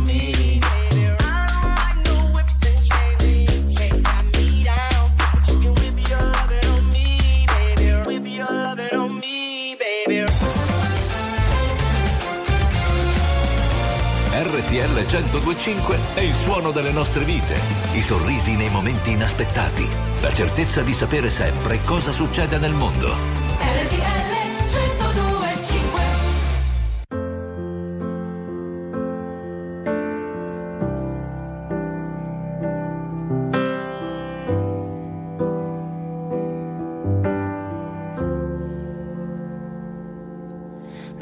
RTL 14.71 15.03
1025 15.03 15.99
è 16.13 16.21
il 16.21 16.33
suono 16.33 16.71
delle 16.71 16.93
nostre 16.93 17.25
vite, 17.25 17.59
i 17.91 17.99
sorrisi 17.99 18.55
nei 18.55 18.69
momenti 18.69 19.11
inaspettati, 19.11 19.85
la 20.21 20.31
certezza 20.31 20.81
di 20.81 20.93
sapere 20.93 21.29
sempre 21.29 21.81
cosa 21.83 22.13
succede 22.13 22.57
nel 22.57 22.71
mondo. 22.71 23.09
RTL 23.09 24.31
1025 24.69 26.01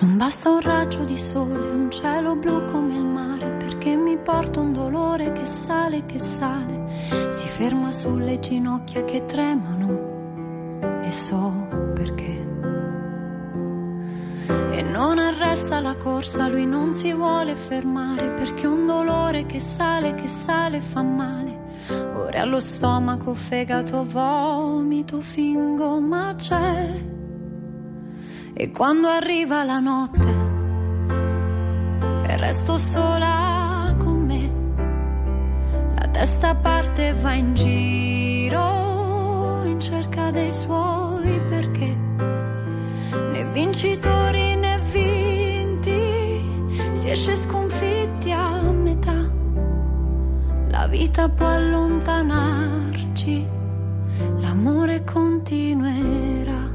Non 0.01 0.17
basta 0.17 0.49
un 0.51 0.61
raggio 0.61 1.03
di 1.03 1.17
sole, 1.17 1.67
un 1.67 1.89
cielo 1.89 2.35
blu 2.35 2.63
come 2.65 2.78
porta 4.30 4.60
un 4.60 4.73
dolore 4.73 5.31
che 5.31 5.47
sale, 5.47 6.06
che 6.06 6.19
sale, 6.19 6.85
si 7.31 7.47
ferma 7.47 7.91
sulle 7.91 8.39
ginocchia 8.39 9.03
che 9.03 9.26
tremano 9.26 10.99
e 11.01 11.11
so 11.11 11.51
perché. 11.95 12.47
E 14.69 14.81
non 14.84 15.18
arresta 15.18 15.80
la 15.80 15.95
corsa, 15.95 16.47
lui 16.47 16.68
non 16.68 16.93
si 16.93 17.11
vuole 17.11 17.56
fermare, 17.56 18.30
perché 18.30 18.68
un 18.68 18.85
dolore 18.85 19.47
che 19.47 19.60
sale, 19.60 20.14
che 20.14 20.27
sale 20.27 20.80
fa 20.80 21.01
male. 21.01 21.57
Ora 22.14 22.41
allo 22.41 22.61
stomaco, 22.61 23.34
fegato, 23.34 24.06
vomito, 24.06 25.22
fingo, 25.22 25.99
ma 25.99 26.35
c'è. 26.35 27.03
E 28.53 28.72
quando 28.72 29.07
arriva 29.07 29.64
la 29.64 29.80
notte 29.80 30.47
e 32.27 32.38
resto 32.38 32.77
sola 32.77 33.69
testa 36.20 36.54
parte 36.54 37.14
va 37.14 37.34
in 37.34 37.56
giro 37.56 39.64
in 39.64 39.80
cerca 39.80 40.32
dei 40.32 40.52
suoi 40.52 41.40
perché, 41.48 41.96
né 43.32 43.46
vincitori 43.54 44.58
né 44.58 44.82
vinti, 44.91 46.41
si 46.96 47.10
esce 47.10 47.38
sconfitti 47.38 48.34
a 48.34 48.60
metà. 48.60 49.30
La 50.68 50.88
vita 50.88 51.30
può 51.30 51.48
allontanarci, 51.48 53.48
l'amore 54.41 55.06
continuerà. 55.06 56.69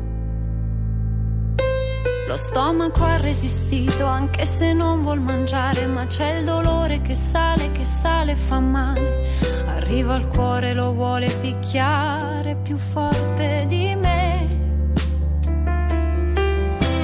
Lo 2.35 2.41
stomaco 2.41 3.05
ha 3.05 3.17
resistito 3.19 4.07
anche 4.07 4.45
se 4.45 4.73
non 4.73 5.03
vuol 5.03 5.21
mangiare, 5.21 5.87
ma 5.87 6.05
c'è 6.07 6.39
il 6.39 6.45
dolore 6.45 7.01
che 7.01 7.15
sale, 7.15 7.71
che 7.71 7.85
sale 7.85 8.35
fa 8.35 8.59
male. 8.59 9.25
Arriva 9.67 10.15
al 10.15 10.27
cuore, 10.27 10.73
lo 10.73 10.93
vuole 10.95 11.29
picchiare 11.29 12.57
più 12.57 12.77
forte 12.77 13.67
di 13.69 13.95
me. 13.95 14.49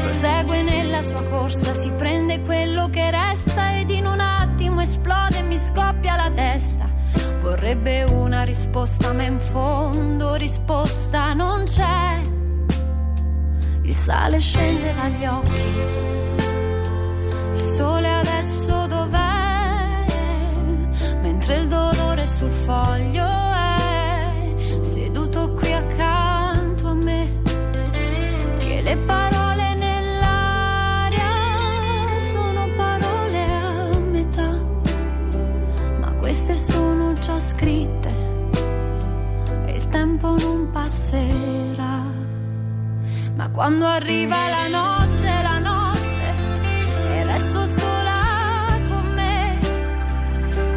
Prosegue 0.03 0.63
nella 0.63 1.01
sua 1.01 1.23
corsa, 1.23 1.75
si 1.75 1.93
prende 1.93 2.41
quello 2.41 2.91
che 2.91 3.13
resta 3.13 3.79
ed 3.79 3.91
in 3.91 4.07
un 4.07 4.19
attimo 4.19 4.81
esplode 4.81 5.39
e 5.39 5.43
mi 5.43 5.59
scoppia 5.59 6.17
la 6.17 6.31
testa. 6.35 6.89
Vorrebbe 7.41 8.03
una 8.03 8.43
risposta, 8.43 9.13
ma 9.13 9.23
in 9.23 9.39
fondo 9.39 10.35
risposta 10.35 11.33
non 11.35 11.63
c'è. 11.67 12.30
Sale 14.03 14.41
scende 14.41 14.95
dagli 14.95 15.27
occhi. 15.27 15.75
Il 17.55 17.61
sole 17.61 18.09
adesso 18.09 18.87
dov'è? 18.87 20.07
Mentre 21.21 21.57
il 21.57 21.69
dolore 21.69 22.27
sul 22.27 22.51
foglio 22.51 23.29
è 23.29 24.81
seduto 24.81 25.51
qui 25.53 25.71
accanto 25.73 26.89
a 26.89 26.95
me. 26.95 27.29
Che 28.59 28.81
le 28.83 28.97
parole 28.97 29.75
nell'aria 29.75 31.31
sono 32.33 32.69
parole 32.77 33.45
a 33.45 33.99
metà. 33.99 34.59
Ma 36.01 36.13
queste 36.15 36.57
sono 36.57 37.13
già 37.13 37.39
scritte 37.39 38.09
e 39.67 39.73
il 39.77 39.87
tempo 39.89 40.35
non 40.39 40.71
passerà 40.71 41.60
quando 43.53 43.87
arriva 43.87 44.49
la 44.49 44.69
notte, 44.69 45.43
la 45.43 45.59
notte, 45.59 46.35
e 47.09 47.25
resto 47.25 47.67
sola 47.67 48.79
con 48.89 49.13
me, 49.15 49.59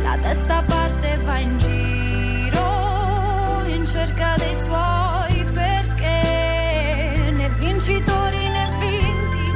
la 0.02 0.18
testa 0.18 0.64
parte 0.64 1.16
va 1.24 1.38
in 1.40 1.58
giro 1.58 3.62
in 3.68 3.86
cerca 3.86 4.36
dei 4.38 4.56
suoi 4.56 5.46
perché 5.54 7.32
né 7.32 7.50
vincitori 7.58 8.50
né 8.50 8.70
vinti. 8.80 9.54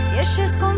Si 0.00 0.18
esce 0.18 0.46
sconfitti 0.48 0.77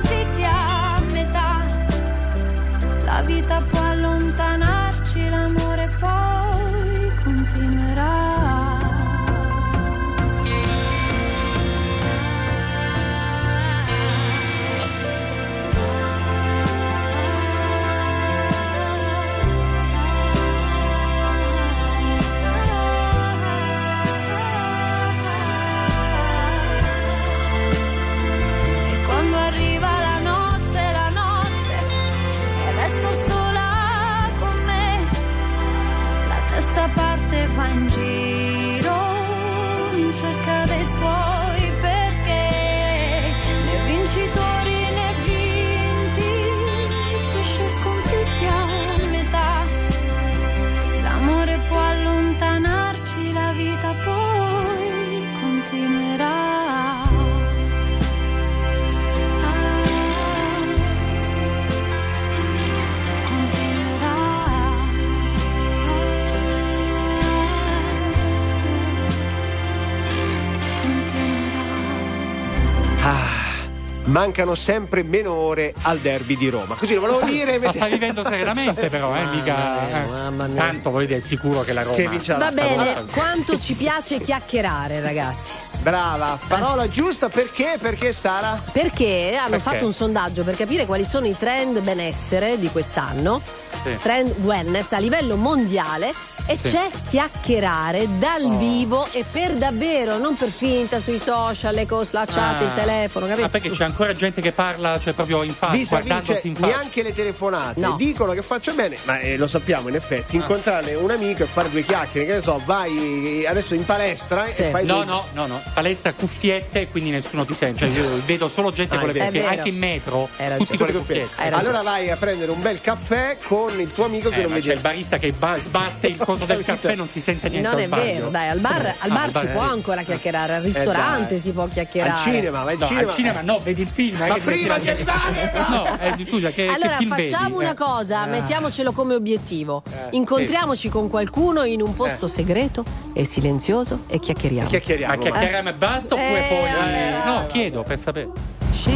mancano 74.10 74.54
sempre 74.54 75.02
meno 75.02 75.32
ore 75.32 75.72
al 75.82 75.98
derby 75.98 76.36
di 76.36 76.48
Roma. 76.48 76.74
Così 76.74 76.94
lo 76.94 77.00
volevo 77.00 77.22
dire. 77.30 77.58
Ma 77.58 77.72
sta 77.72 77.86
vivendo 77.86 78.22
serenamente, 78.24 78.88
però, 78.88 79.14
eh, 79.16 79.24
mica. 79.26 80.02
eh. 80.04 80.54
Tanto 80.54 80.90
voglio 80.90 81.06
dire, 81.06 81.18
è 81.18 81.22
sicuro 81.22 81.60
che 81.62 81.72
la 81.72 81.82
Roma. 81.82 81.96
Che 81.96 82.08
vince 82.08 82.34
Va 82.34 82.50
bene, 82.50 83.04
quanto 83.12 83.58
ci 83.58 83.74
piace 83.74 84.20
chiacchierare, 84.20 85.00
ragazzi. 85.00 85.52
Brava, 85.82 86.38
parola 86.46 86.88
giusta 86.88 87.30
perché? 87.30 87.78
Perché 87.80 88.12
Sara? 88.12 88.54
Perché 88.70 89.34
hanno 89.36 89.48
Perché? 89.50 89.62
fatto 89.64 89.86
un 89.86 89.94
sondaggio 89.94 90.44
per 90.44 90.54
capire 90.54 90.84
quali 90.84 91.04
sono 91.04 91.26
i 91.26 91.34
trend 91.36 91.80
benessere 91.80 92.58
di 92.58 92.68
quest'anno, 92.68 93.40
Sì. 93.82 93.96
trend 94.02 94.34
wellness 94.42 94.92
a 94.92 94.98
livello 94.98 95.36
mondiale 95.36 96.12
e 96.46 96.58
Sì. 96.60 96.70
c'è 96.70 96.90
chiacchierare 97.08 98.18
dal 98.18 98.42
Oh. 98.44 98.58
vivo 98.58 99.06
e 99.12 99.24
per 99.30 99.54
davvero, 99.54 100.18
non 100.18 100.34
per 100.36 100.50
finta 100.50 101.00
sui 101.00 101.18
social, 101.18 101.74
le 101.74 101.86
cose, 101.86 102.10
la 102.16 102.26
chat, 102.26 102.60
Ah. 102.60 102.64
il 102.64 102.74
telefono, 102.74 103.26
capito? 103.26 103.46
Ah, 103.46 103.50
perché 103.50 103.70
c'è 103.70 103.84
ancora 103.84 104.12
gente 104.14 104.42
che 104.42 104.52
parla, 104.52 104.98
cioè 105.00 105.14
proprio 105.14 105.42
in 105.44 105.54
faccia, 105.54 105.84
guardandosi 105.88 106.32
cioè, 106.40 106.46
in 106.46 106.54
faccia. 106.56 106.66
neanche 106.76 107.02
le 107.02 107.14
telefonate 107.14 107.80
No. 107.80 107.94
dicono 107.96 108.32
che 108.32 108.42
faccia 108.42 108.72
bene, 108.72 108.98
ma 109.04 109.18
eh, 109.20 109.38
lo 109.38 109.46
sappiamo 109.46 109.88
in 109.88 109.94
effetti. 109.94 110.36
Incontrare 110.36 110.94
un 110.94 111.10
amico 111.10 111.42
e 111.44 111.46
fare 111.46 111.70
due 111.70 111.82
chiacchiere, 111.82 112.26
che 112.26 112.34
ne 112.34 112.42
so, 112.42 112.60
vai 112.66 113.46
adesso 113.46 113.74
in 113.74 113.84
palestra 113.86 114.44
e 114.46 114.52
fai 114.70 114.84
No, 114.84 114.96
due- 114.96 115.04
no, 115.06 115.24
no, 115.32 115.46
no, 115.46 115.60
palestra 115.72 116.12
cuffiette 116.12 116.82
e 116.82 116.88
quindi 116.88 117.10
nessuno 117.10 117.44
ti 117.44 117.54
sente. 117.54 117.90
Cioè, 117.90 117.98
io 118.00 118.22
vedo 118.26 118.48
solo 118.48 118.72
gente 118.72 118.94
Ah, 118.96 118.98
con 118.98 119.06
le 119.08 119.12
vero. 119.12 119.26
cuffiette, 119.26 119.48
anche 119.48 119.68
in 119.68 119.78
metro, 119.78 120.28
Hai 120.36 120.56
tutti 120.58 120.76
con 120.76 120.86
le 120.86 120.92
cuffiette. 120.94 121.48
Allora 121.50 121.82
vai 121.82 122.10
a 122.10 122.16
prendere 122.16 122.50
un 122.50 122.60
bel 122.60 122.80
caffè 122.80 123.36
con 123.44 123.78
il 123.80 123.90
tuo 123.90 124.04
amico 124.04 124.28
che 124.30 124.36
Eh, 124.36 124.42
non 124.42 124.48
ma 124.50 124.54
vedi. 124.56 124.68
c'è 124.68 124.74
il 124.74 124.80
barista 124.80 125.18
che 125.18 125.32
ba- 125.32 125.58
sbatte 125.58 126.06
il 126.08 126.16
coso 126.16 126.44
del 126.44 126.62
caffè, 126.64 126.94
non 126.94 127.08
si 127.08 127.20
sente 127.20 127.48
niente. 127.48 127.68
non 127.68 127.76
al 127.78 127.84
è 127.84 127.88
bagno. 127.88 128.02
vero, 128.02 128.28
dai, 128.30 128.48
al 128.48 128.60
bar, 128.60 128.84
al 128.98 129.10
Ah, 129.10 129.14
bar 129.14 129.24
al 129.24 129.30
bar 129.32 129.42
si 129.42 129.48
sì. 129.48 129.52
può 129.54 129.62
ancora 129.62 130.02
chiacchierare, 130.02 130.54
al 130.54 130.62
ristorante 130.62 131.28
dai. 131.34 131.38
si 131.40 131.50
può 131.52 131.66
chiacchierare. 131.68 132.12
Al 132.12 132.18
cinema, 132.18 132.62
vai 132.64 132.74
al 132.74 132.78
No, 132.80 132.86
cinema. 132.86 133.08
al 133.08 133.14
cinema 133.14 133.40
no, 133.40 133.58
vedi 133.60 133.82
il 133.82 133.88
film. 133.88 134.16
Ma 134.18 134.26
eh, 134.26 134.32
che 134.34 134.40
prima 134.40 134.78
di 134.78 134.88
arrivare, 134.88 135.52
No, 135.68 135.98
eh, 136.00 136.24
scusa, 136.26 136.50
che, 136.50 136.66
allora 136.66 136.96
che 136.96 137.06
facciamo 137.06 137.56
vedi? 137.58 137.62
una 137.64 137.70
Eh. 137.72 137.74
cosa, 137.74 138.20
Ah. 138.22 138.26
mettiamocelo 138.26 138.92
come 138.92 139.14
obiettivo. 139.14 139.82
Eh, 139.90 140.08
Incontriamoci 140.16 140.88
con 140.88 141.08
qualcuno 141.08 141.64
in 141.64 141.80
un 141.82 141.94
posto 141.94 142.26
Eh. 142.26 142.28
segreto 142.28 142.84
e 143.12 143.24
silenzioso 143.24 144.04
e 144.08 144.18
chiacchieriamo. 144.18 144.68
Ma 144.70 145.59
chiacchieriamo 145.60 145.68
e 145.68 145.72
basta 145.74 146.14
oppure 146.14 146.44
Eh, 146.44 146.48
poi. 146.48 146.72
vabbè. 146.72 147.08
eh, 147.08 147.24
no, 147.24 147.46
chiedo 147.46 147.82
per 147.82 147.98
sapere. 147.98 148.28
She, 148.72 148.90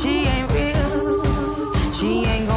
she 0.00 0.26
ain't 0.28 0.50
real. 0.52 1.92
She 1.92 2.24
ain't 2.26 2.47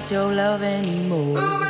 got 0.00 0.10
your 0.12 0.32
love 0.32 0.62
anymore. 0.62 1.67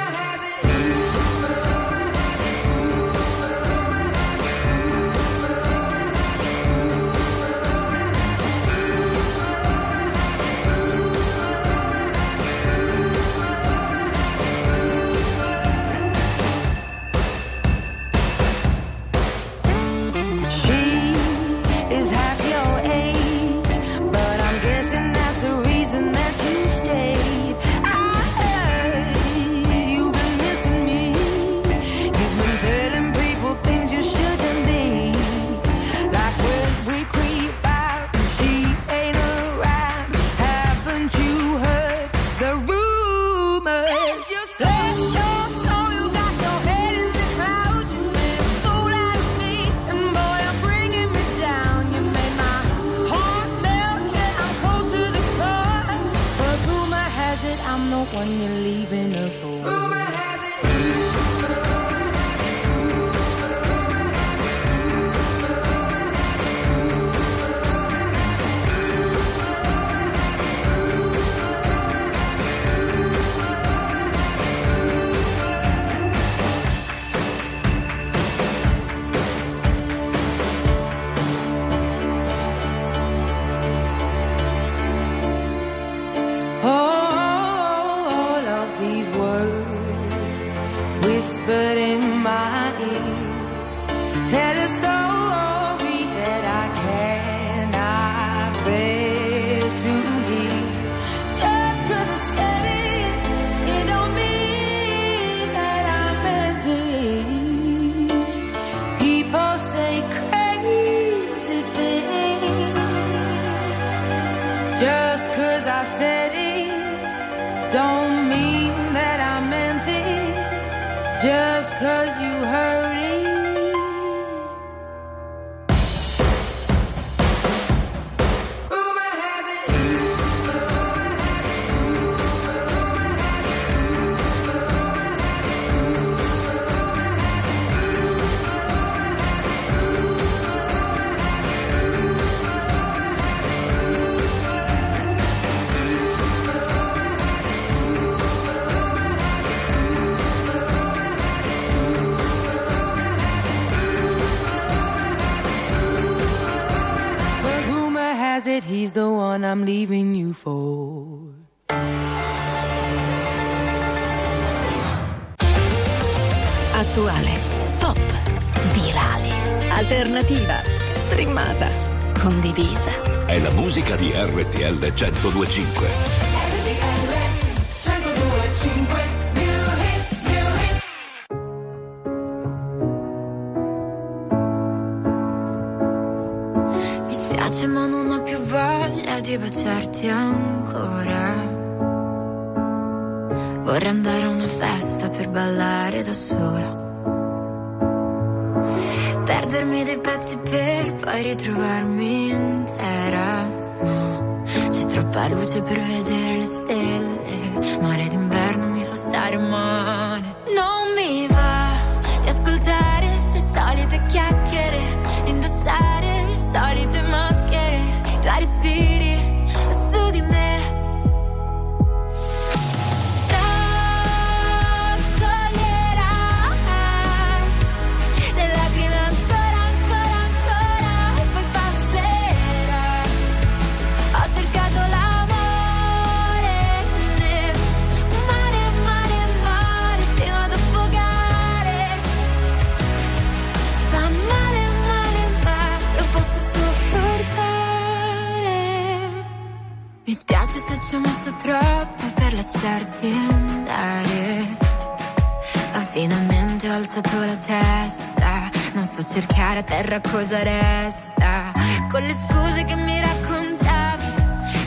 Cercare 259.49 259.59
a 259.59 259.63
terra 259.63 260.01
cosa 260.01 260.43
resta. 260.43 261.53
Con 261.91 262.03
le 262.03 262.15
scuse 262.15 262.65
che 262.65 262.77
mi 262.77 263.01
raccontavi. 263.01 264.05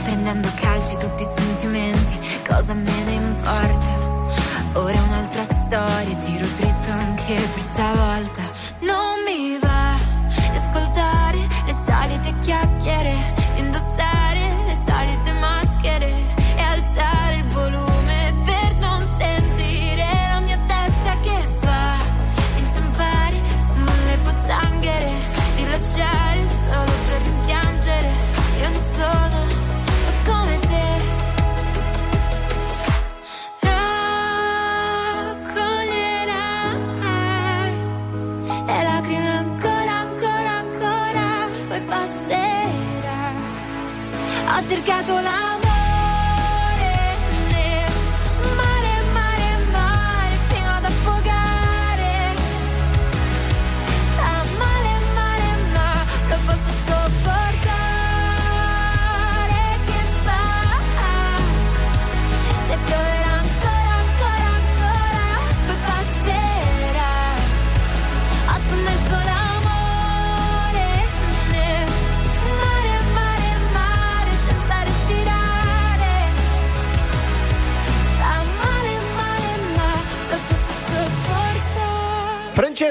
Prendendo 0.03 0.47
a 0.47 0.51
calci 0.51 0.97
tutti 0.97 1.23
i 1.23 1.25
sentimenti. 1.25 2.19
Cosa 2.47 2.73
me 2.73 3.03
ne 3.03 3.11
importa? 3.11 4.29
Ora 4.73 4.93
è 4.93 5.01
un'altra 5.01 5.43
storia. 5.43 6.15
Tiro 6.15 6.47
dritto 6.55 6.89
anche 6.89 7.35
per 7.35 7.61
stavolta. 7.61 8.41
Non 8.79 9.21
mi 9.25 9.57
va 9.59 9.97
di 10.49 10.57
ascoltare 10.57 11.37
le 11.65 11.73
solite 11.73 12.33
chiacchiere. 12.39 13.40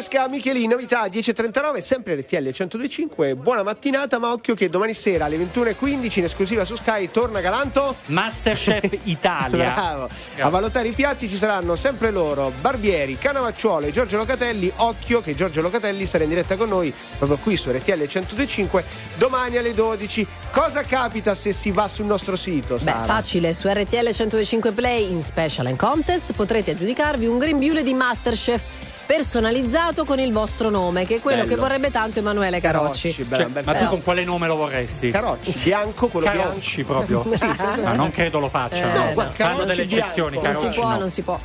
Francesca 0.01 0.29
Micheli, 0.29 0.67
novità 0.67 1.05
10.39, 1.09 1.81
sempre 1.81 2.15
RTL 2.15 2.37
102.5. 2.37 3.37
Buona 3.37 3.63
mattinata, 3.63 4.19
ma 4.19 4.33
occhio 4.33 4.55
che 4.55 4.71
domani 4.71 4.95
sera 4.95 5.27
alle 5.27 5.37
21.15 5.37 6.19
in 6.21 6.25
esclusiva 6.25 6.65
su 6.65 6.75
Sky 6.75 7.11
torna 7.11 7.43
Galanto. 7.43 7.95
Masterchef 8.07 8.97
Italia. 9.05 9.75
Bravo. 9.75 10.09
A 10.39 10.49
valutare 10.49 10.89
i 10.89 10.93
piatti 10.93 11.29
ci 11.29 11.37
saranno 11.37 11.77
sempre 11.77 12.11
loro, 12.13 12.51
Barbieri, 12.63 13.19
Canavacciuolo 13.19 13.89
e 13.89 13.93
Giorgio 13.93 14.17
Locatelli. 14.17 14.73
Occhio 14.77 15.21
che 15.21 15.35
Giorgio 15.35 15.61
Locatelli 15.61 16.07
sarà 16.07 16.25
in 16.25 16.31
diretta 16.31 16.57
con 16.57 16.71
noi 16.71 16.95
proprio 17.19 17.37
qui 17.37 17.59
su 17.59 17.71
RTL 17.71 18.01
102.5 18.01 18.83
domani 19.19 19.59
alle 19.59 19.75
12. 19.75 20.27
Cosa 20.51 20.83
capita 20.83 21.35
se 21.35 21.53
si 21.53 21.73
va 21.73 21.89
sul 21.89 22.07
nostro 22.07 22.37
sito? 22.37 22.77
Beh, 22.77 22.81
Sara? 22.81 23.05
facile, 23.05 23.53
su 23.53 23.69
RTL 23.69 24.11
105 24.11 24.73
Play 24.73 25.11
in 25.11 25.23
Special 25.23 25.67
and 25.67 25.77
Contest 25.77 26.33
potrete 26.33 26.71
aggiudicarvi 26.71 27.27
un 27.27 27.37
grembiule 27.37 27.83
di 27.83 27.93
Masterchef 27.93 28.89
personalizzato 29.11 30.05
con 30.05 30.21
il 30.21 30.33
vostro 30.33 30.71
nome, 30.71 31.05
che 31.05 31.17
è 31.17 31.21
quello 31.21 31.43
Bello. 31.43 31.55
che 31.55 31.61
vorrebbe 31.61 31.91
tanto 31.91 32.21
Emanuele 32.21 32.61
Carocci. 32.61 33.13
Cioè, 33.13 33.49
ma 33.65 33.75
tu 33.75 33.87
con 33.87 34.03
quale 34.05 34.23
nome 34.23 34.47
lo 34.47 34.55
vorresti? 34.55 35.11
Carocci, 35.11 35.51
bianco, 35.65 36.07
quello 36.07 36.27
Carocci 36.27 36.85
proprio. 36.85 37.27
Sì. 37.41 37.47
Ma 37.83 37.95
non 37.95 38.11
credo 38.11 38.39
lo 38.39 38.49
faccia. 38.49 38.93
Eh, 38.93 39.15
no, 39.15 39.21
Fanno 39.21 39.33
Carocci 39.33 39.67
delle 39.67 39.83
eccezioni, 39.83 40.39
bianco. 40.39 40.63
Non 40.63 40.73
si 40.73 40.79
Carocci 40.79 40.81
può, 40.81 40.91
no. 40.91 40.99
non 40.99 41.11
si 41.11 41.23
può. 41.23 41.41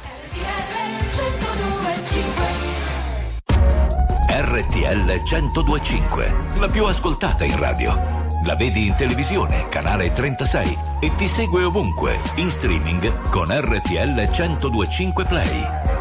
RTL 4.29 5.21
1025, 5.23 6.35
la 6.59 6.67
più 6.67 6.85
ascoltata 6.85 7.45
in 7.45 7.57
radio. 7.57 7.99
La 8.43 8.55
vedi 8.55 8.87
in 8.87 8.95
televisione, 8.95 9.69
canale 9.69 10.11
36 10.11 10.77
e 10.99 11.15
ti 11.15 11.27
segue 11.27 11.63
ovunque, 11.63 12.19
in 12.35 12.51
streaming 12.51 13.29
con 13.29 13.47
RTL 13.49 14.29
1025 14.29 15.23
Play. 15.23 15.94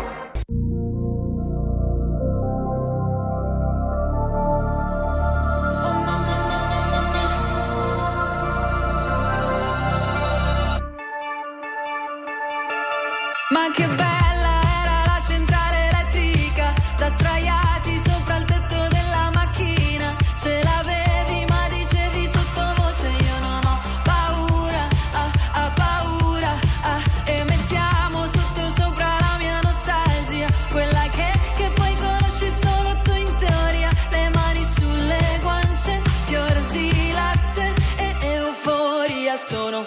Ma 13.54 13.70
che 13.72 13.86
bella 13.86 14.52
era 14.82 15.04
la 15.06 15.20
centrale 15.24 15.88
elettrica, 15.88 16.72
da 16.96 17.08
straiati 17.08 18.00
sopra 18.04 18.36
il 18.38 18.44
tetto 18.46 18.88
della 18.88 19.30
macchina. 19.32 20.12
Ce 20.42 20.60
l'avevi 20.60 21.44
ma 21.48 21.68
dicevi 21.68 22.28
sottovoce 22.32 23.08
io 23.10 23.38
non 23.38 23.60
ho 23.64 23.80
paura, 24.02 24.88
ah, 25.12 25.30
ah 25.52 25.70
paura, 25.70 26.52
ah. 26.82 27.00
E 27.26 27.44
mettiamo 27.46 28.26
sotto 28.26 28.68
sopra 28.76 29.16
la 29.20 29.36
mia 29.38 29.60
nostalgia, 29.62 30.48
quella 30.72 31.06
che, 31.14 31.30
che 31.56 31.70
poi 31.76 31.94
conosci 31.94 32.50
solo 32.60 32.96
tu 33.04 33.12
in 33.12 33.36
teoria. 33.36 33.90
Le 34.10 34.30
mani 34.34 34.64
sulle 34.76 35.38
guance, 35.42 36.02
fior 36.24 36.60
di 36.72 37.12
latte 37.12 37.72
e 37.98 38.16
euforia 38.20 39.36
sono. 39.36 39.86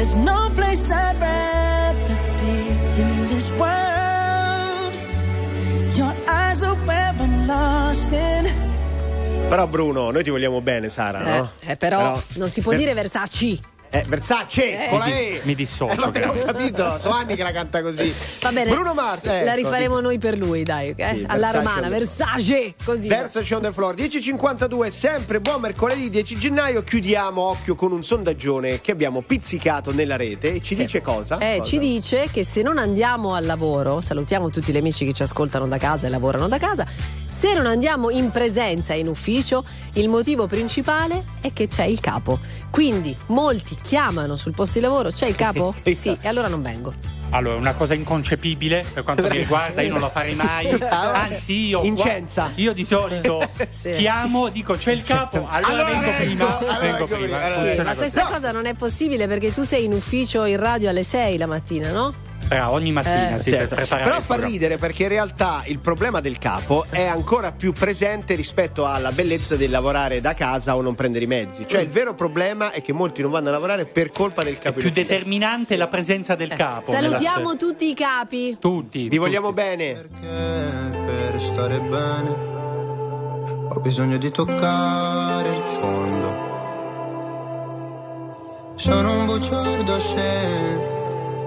There's 0.00 0.16
no 0.16 0.48
place 0.54 0.90
I'd 0.90 1.20
rather 1.20 2.16
be 2.40 3.02
in 3.02 3.28
this 3.28 3.50
world. 3.50 4.94
Your 5.94 6.14
eyes 6.26 6.62
are 6.62 6.74
where 6.86 7.12
I'm 7.18 7.46
lost 7.46 8.10
in. 8.12 8.50
Però 9.50 9.66
Bruno, 9.66 10.10
noi 10.10 10.22
ti 10.22 10.30
vogliamo 10.30 10.62
bene, 10.62 10.88
Sara, 10.88 11.18
no? 11.22 11.50
Eh, 11.66 11.76
però, 11.76 12.18
non 12.36 12.48
si 12.48 12.62
può 12.62 12.70
per- 12.70 12.80
dire 12.80 12.94
Versace. 12.94 13.58
Eh, 13.92 14.04
Versace, 14.06 14.84
Eh. 14.86 14.88
con 14.88 15.00
la 15.00 15.06
Mi, 15.06 15.12
E. 15.12 15.40
mi 15.44 15.54
dissocio. 15.56 16.12
Eh, 16.12 16.24
ho 16.24 16.44
capito, 16.44 16.98
sono 17.00 17.14
anni 17.14 17.34
che 17.34 17.42
la 17.42 17.50
canta 17.50 17.82
così. 17.82 18.14
Va 18.40 18.52
bene. 18.52 18.70
Bruno 18.70 18.94
Mars, 18.94 19.24
eh, 19.24 19.42
la 19.44 19.52
ecco, 19.52 19.56
rifaremo 19.56 19.98
noi 20.00 20.18
per 20.18 20.38
lui, 20.38 20.62
dai. 20.62 20.92
eh? 20.96 21.14
Sì, 21.14 21.24
Alla 21.26 21.50
Versace 21.50 21.56
romana, 21.56 21.88
Versace, 21.88 22.74
così. 22.84 23.08
Versace 23.08 23.54
on 23.56 23.62
the 23.62 23.72
floor 23.72 23.94
10.52 23.96 24.88
sempre 24.90 25.40
buon 25.40 25.60
mercoledì 25.60 26.08
10 26.08 26.36
gennaio 26.38 26.82
chiudiamo 26.84 27.40
occhio 27.40 27.74
con 27.74 27.90
un 27.92 28.02
sondaggione 28.04 28.80
che 28.80 28.92
abbiamo 28.92 29.22
pizzicato 29.22 29.92
nella 29.92 30.16
rete 30.16 30.52
e 30.54 30.60
ci 30.60 30.74
Sì. 30.76 30.82
dice 30.82 31.00
cosa? 31.02 31.38
Eh, 31.38 31.56
Cosa? 31.58 31.68
ci 31.68 31.78
dice 31.78 32.28
che 32.32 32.44
se 32.44 32.62
non 32.62 32.78
andiamo 32.78 33.34
al 33.34 33.44
lavoro, 33.44 34.00
salutiamo 34.00 34.50
tutti 34.50 34.72
gli 34.72 34.76
amici 34.76 35.04
che 35.04 35.12
ci 35.12 35.22
ascoltano 35.22 35.66
da 35.66 35.78
casa 35.78 36.06
e 36.06 36.10
lavorano 36.10 36.46
da 36.46 36.58
casa, 36.58 36.86
se 37.40 37.54
non 37.54 37.64
andiamo 37.64 38.10
in 38.10 38.28
presenza 38.30 38.92
in 38.92 39.08
ufficio, 39.08 39.64
il 39.94 40.10
motivo 40.10 40.46
principale 40.46 41.24
è 41.40 41.54
che 41.54 41.68
c'è 41.68 41.84
il 41.84 41.98
capo. 41.98 42.38
Quindi 42.70 43.16
molti 43.28 43.76
chiamano 43.80 44.36
sul 44.36 44.52
posto 44.52 44.78
di 44.78 44.84
lavoro, 44.84 45.08
c'è 45.08 45.26
il 45.26 45.36
capo? 45.36 45.74
sì, 45.90 46.14
e 46.20 46.28
allora 46.28 46.48
non 46.48 46.60
vengo. 46.60 46.92
Allora, 47.30 47.56
una 47.56 47.72
cosa 47.72 47.94
inconcepibile 47.94 48.84
per 48.92 49.04
quanto 49.04 49.22
mi 49.22 49.38
riguarda, 49.38 49.80
io 49.80 49.92
non 49.92 50.00
lo 50.00 50.10
farei 50.10 50.34
mai. 50.34 50.68
Anzi, 50.86 51.68
io. 51.68 51.82
Incensa. 51.82 52.50
Io 52.56 52.74
di 52.74 52.84
solito 52.84 53.48
Sì. 53.70 53.92
chiamo, 53.92 54.50
dico 54.50 54.74
c'è 54.74 54.92
il 54.92 55.02
capo, 55.02 55.46
allora, 55.48 55.72
Allora 55.72 55.84
vengo 55.84 56.10
vengo, 56.10 56.16
prima. 56.44 56.58
allora 56.58 56.78
vengo 56.78 57.06
prima. 57.06 57.38
prima. 57.38 57.70
Sì, 57.72 57.76
ma 57.78 57.84
così. 57.84 57.96
questa 57.96 58.26
cosa 58.26 58.52
non 58.52 58.66
è 58.66 58.74
possibile 58.74 59.26
perché 59.26 59.50
tu 59.50 59.62
sei 59.62 59.84
in 59.84 59.94
ufficio 59.94 60.44
in 60.44 60.58
radio 60.58 60.90
alle 60.90 61.04
6 61.04 61.38
la 61.38 61.46
mattina, 61.46 61.90
no? 61.90 62.12
Brava, 62.50 62.72
ogni 62.72 62.90
mattina 62.90 63.36
Eh, 63.36 63.38
sì, 63.38 63.50
Certo. 63.50 63.76
per 63.76 63.86
Però 63.86 64.20
fa 64.20 64.34
ridere 64.44 64.76
perché 64.76 65.04
in 65.04 65.08
realtà 65.10 65.62
il 65.66 65.78
problema 65.78 66.18
del 66.20 66.36
capo 66.38 66.84
è 66.90 67.06
ancora 67.06 67.52
più 67.52 67.72
presente 67.72 68.34
rispetto 68.34 68.86
alla 68.86 69.12
bellezza 69.12 69.54
del 69.54 69.70
lavorare 69.70 70.20
da 70.20 70.34
casa 70.34 70.74
o 70.74 70.80
non 70.80 70.96
prendere 70.96 71.24
i 71.24 71.28
mezzi. 71.28 71.64
Cioè 71.66 71.80
il 71.80 71.88
vero 71.88 72.14
problema 72.14 72.72
è 72.72 72.80
che 72.82 72.92
molti 72.92 73.22
non 73.22 73.30
vanno 73.30 73.50
a 73.50 73.52
lavorare 73.52 73.86
per 73.86 74.10
colpa 74.10 74.42
del 74.42 74.58
capo. 74.58 74.80
Più 74.80 74.90
determinante 74.90 75.74
è 75.74 75.76
la 75.76 75.86
presenza 75.86 76.34
del 76.34 76.48
capo. 76.48 76.90
nella- 76.90 77.08
Salutiamo 77.16 77.54
tutti 77.56 77.88
i 77.88 77.94
capi. 77.94 78.56
tutti. 78.58 79.08
Vi 79.08 79.16
vogliamo 79.16 79.52
bene. 79.52 80.08
per 80.20 81.40
stare 81.40 81.78
bene 81.78 82.48
ho 83.72 83.78
bisogno 83.80 84.16
di 84.18 84.30
toccare 84.32 85.48
il 85.50 85.62
fondo. 85.62 86.48
Sono 88.74 89.12
un 89.18 89.26
bugiardo 89.26 90.00
se 90.00 90.89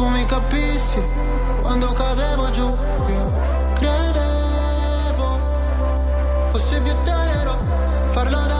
tu 0.00 0.08
mi 0.08 0.24
capissi 0.24 0.98
quando 1.60 1.92
cadevo 1.92 2.50
giù. 2.52 2.66
Io 2.66 3.32
credevo 3.74 5.28
fosse 6.48 6.80
più 6.80 6.94
tenero 7.02 7.58
farlo 8.08 8.38
davanti 8.38 8.59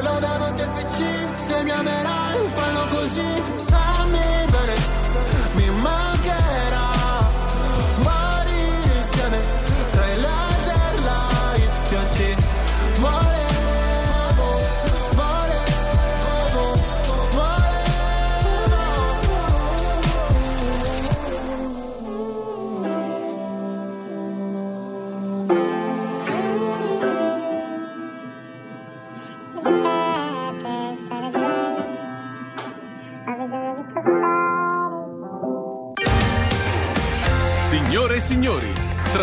Farlo 0.00 0.18
davanti 0.18 0.62
al 0.62 0.68
PC 0.70 1.38
Se 1.38 1.62
mi 1.62 1.70
amerai 1.70 2.48
fallo 2.48 2.86
così 2.88 3.59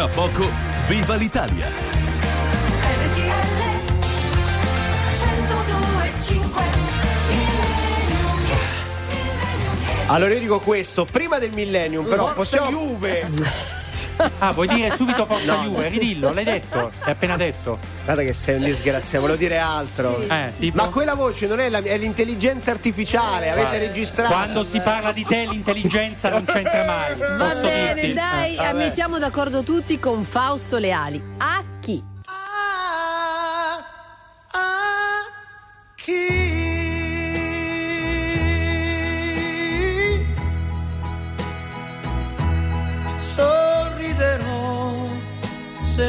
tra 0.08 0.14
poco 0.14 0.50
viva 0.88 1.16
l'Italia! 1.16 1.96
Allora 10.10 10.34
io 10.34 10.40
dico 10.40 10.60
questo, 10.60 11.04
prima 11.04 11.38
del 11.38 11.52
millennium, 11.52 12.06
però 12.06 12.34
Forza 12.34 12.60
possiamo. 12.60 12.70
Juve! 12.70 13.76
Ah, 14.40 14.52
vuoi 14.52 14.68
dire 14.68 14.96
subito 14.96 15.26
Forza 15.26 15.56
No. 15.56 15.64
Juve? 15.64 15.88
Ridillo, 15.90 16.32
l'hai 16.34 16.44
detto, 16.44 16.92
l'hai 17.02 17.12
appena 17.12 17.36
detto. 17.38 17.80
Guarda 18.06 18.24
che 18.24 18.34
sei 18.34 18.56
un 18.56 18.64
disgraziato, 18.64 19.20
volevo 19.22 19.38
dire 19.40 19.58
altro. 19.58 20.22
Sì. 20.22 20.28
Eh, 20.28 20.54
tipo? 20.60 20.78
Ma 20.78 20.88
quella 20.90 21.16
voce 21.16 21.48
non 21.48 21.60
è 21.60 21.70
la 21.70 21.80
è 21.82 21.98
l'intelligenza 21.98 22.72
artificiale, 22.72 23.50
avete 23.50 23.68
Guarda, 23.68 23.86
registrato. 23.86 24.34
Quando 24.34 24.64
si 24.64 24.80
parla 24.80 25.12
di 25.12 25.24
te 25.26 25.46
l'intelligenza 25.46 26.30
non 26.30 26.46
c'entra 26.46 26.86
mai. 26.86 27.16
Va 27.38 27.46
Posso 27.50 27.62
bene, 27.62 27.94
dirti? 27.96 28.14
dai, 28.14 28.56
Eh, 28.58 28.74
mettiamo 28.74 29.18
d'accordo 29.20 29.64
tutti 29.64 30.00
con 30.00 30.24
Fausto 30.24 30.78
Leali. 30.78 31.22
A 31.38 31.64
chi 31.80 32.04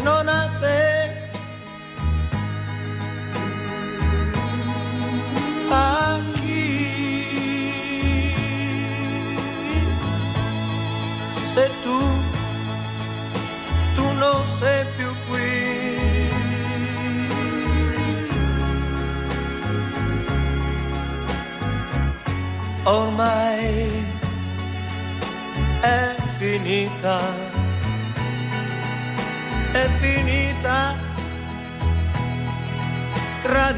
non 0.03 0.29
a 0.29 0.49
te. 0.61 0.87
A 5.70 6.20
chi 6.35 6.66
se 11.53 11.70
tu 11.83 11.99
tu 13.95 14.05
non 14.23 14.45
sei 14.59 14.85
più 14.97 15.11
qui. 15.29 15.57
Ormai 22.85 24.07
è 25.83 26.15
finita, 26.39 27.20
tra 33.49 33.73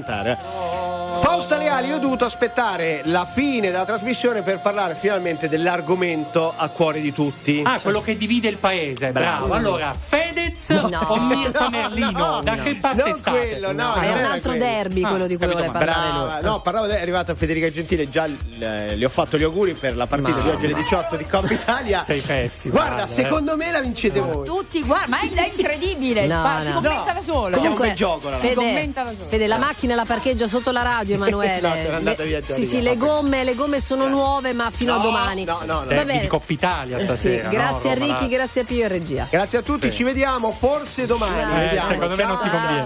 cantare. 0.00 0.38
Fausto 1.22 1.56
Leali, 1.56 1.88
io 1.88 1.96
ho 1.96 1.98
dovuto 1.98 2.24
aspettare 2.24 3.02
la 3.04 3.26
fine 3.30 3.70
della 3.70 3.84
trasmissione 3.84 4.42
per 4.42 4.58
parlare 4.58 4.94
finalmente 4.94 5.48
dell'argomento 5.48 6.52
a 6.56 6.68
cuore 6.68 7.00
di 7.00 7.12
tutti. 7.12 7.62
Ah, 7.64 7.78
quello 7.80 8.00
che 8.00 8.16
divide 8.16 8.48
il 8.48 8.56
paese, 8.56 9.10
bravo. 9.10 9.46
Bravo. 9.46 9.54
Allora, 9.54 9.94
Fedez 10.60 10.84
No. 10.90 10.98
o 11.08 11.20
Mirta 11.20 11.60
No, 11.64 11.70
Merlino? 11.70 12.10
no, 12.10 12.40
da 12.42 12.54
no. 12.54 12.62
che 12.62 12.74
parte 12.76 13.02
Non 13.02 13.14
state? 13.14 13.38
quello, 13.38 13.72
no, 13.72 13.92
Ah, 13.92 14.00
è 14.02 14.12
un 14.12 14.24
altro 14.24 14.50
quello. 14.50 14.64
derby 14.64 15.00
quello 15.02 15.26
di 15.26 15.36
cui 15.36 15.46
vuole 15.46 15.66
ma 15.66 15.72
parlare 15.72 16.42
no, 16.42 16.60
parlavo, 16.60 16.86
è 16.86 17.00
arrivata 17.00 17.34
Federica 17.34 17.70
Gentile, 17.70 18.08
già 18.10 18.26
eh, 18.26 18.96
le 18.96 19.04
ho 19.04 19.08
fatto 19.08 19.36
gli 19.38 19.42
auguri 19.42 19.74
per 19.74 19.96
la 19.96 20.06
partita 20.06 20.36
Ma- 20.36 20.42
di 20.42 20.48
oggi 20.50 20.64
alle 20.66 20.74
18 20.74 21.16
di 21.16 21.24
Coppa 21.24 21.52
Italia. 21.52 22.02
Sei 22.02 22.20
pessimo. 22.20 22.74
Guarda, 22.74 22.94
guarda, 22.94 23.12
secondo 23.12 23.56
me 23.56 23.70
la 23.70 23.80
vincete 23.80 24.20
voi. 24.20 24.44
Tutti, 24.44 24.82
guarda, 24.84 25.08
ma 25.08 25.20
è, 25.20 25.30
è 25.32 25.50
incredibile. 25.56 26.26
No, 26.26 26.42
Ma 26.42 26.58
si 26.62 26.68
no. 26.68 26.74
commenta 26.74 27.04
No. 27.06 27.12
da 27.14 27.22
solo. 27.22 27.56
Comunque, 27.56 27.88
un 27.88 27.94
gioco, 27.94 28.26
allora. 28.26 28.36
Fede, 28.40 28.54
Commenta 28.54 29.02
da 29.02 29.12
solo. 29.14 29.28
Fede, 29.28 29.46
la 29.46 29.58
macchina 29.58 29.94
la 29.94 30.04
parcheggia 30.04 30.46
sotto 30.46 30.70
la 30.72 30.82
radio, 30.82 31.14
Emanuele. 31.20 31.60
No, 31.60 31.74
sono 31.82 31.96
andata 31.96 32.22
Le- 32.22 32.28
via 32.28 32.40
già 32.40 32.54
Sì, 32.54 32.64
sì, 32.64 32.82
le 32.82 32.96
gomme, 32.96 33.44
le 33.44 33.54
gomme 33.54 33.80
sono 33.80 34.08
nuove, 34.08 34.52
ma 34.52 34.70
fino 34.70 34.94
a 34.94 34.98
domani. 34.98 35.44
no, 35.44 35.60
no, 35.64 35.80
no. 35.80 35.84
Derby 35.86 36.04
bene. 36.06 36.20
di 36.20 36.26
Coppa 36.26 36.52
Italia 36.52 36.96
Eh 36.98 37.04
stasera. 37.04 37.48
grazie 37.48 37.90
a 37.90 37.94
Roba 37.94 38.04
Ricky, 38.06 38.20
là. 38.30 38.36
grazie 38.36 38.60
a 38.60 38.64
Pio 38.64 38.84
e 38.84 38.88
regia. 38.88 39.26
Grazie 39.30 39.58
a 39.58 39.62
tutti, 39.62 39.90
ci 39.92 40.02
vediamo 40.02 40.49
forse 40.50 41.06
domani. 41.06 41.76
Eh, 41.76 41.80
secondo 41.80 42.16
me 42.16 42.24
non 42.24 42.38
ti 42.40 42.48
conviene. 42.48 42.78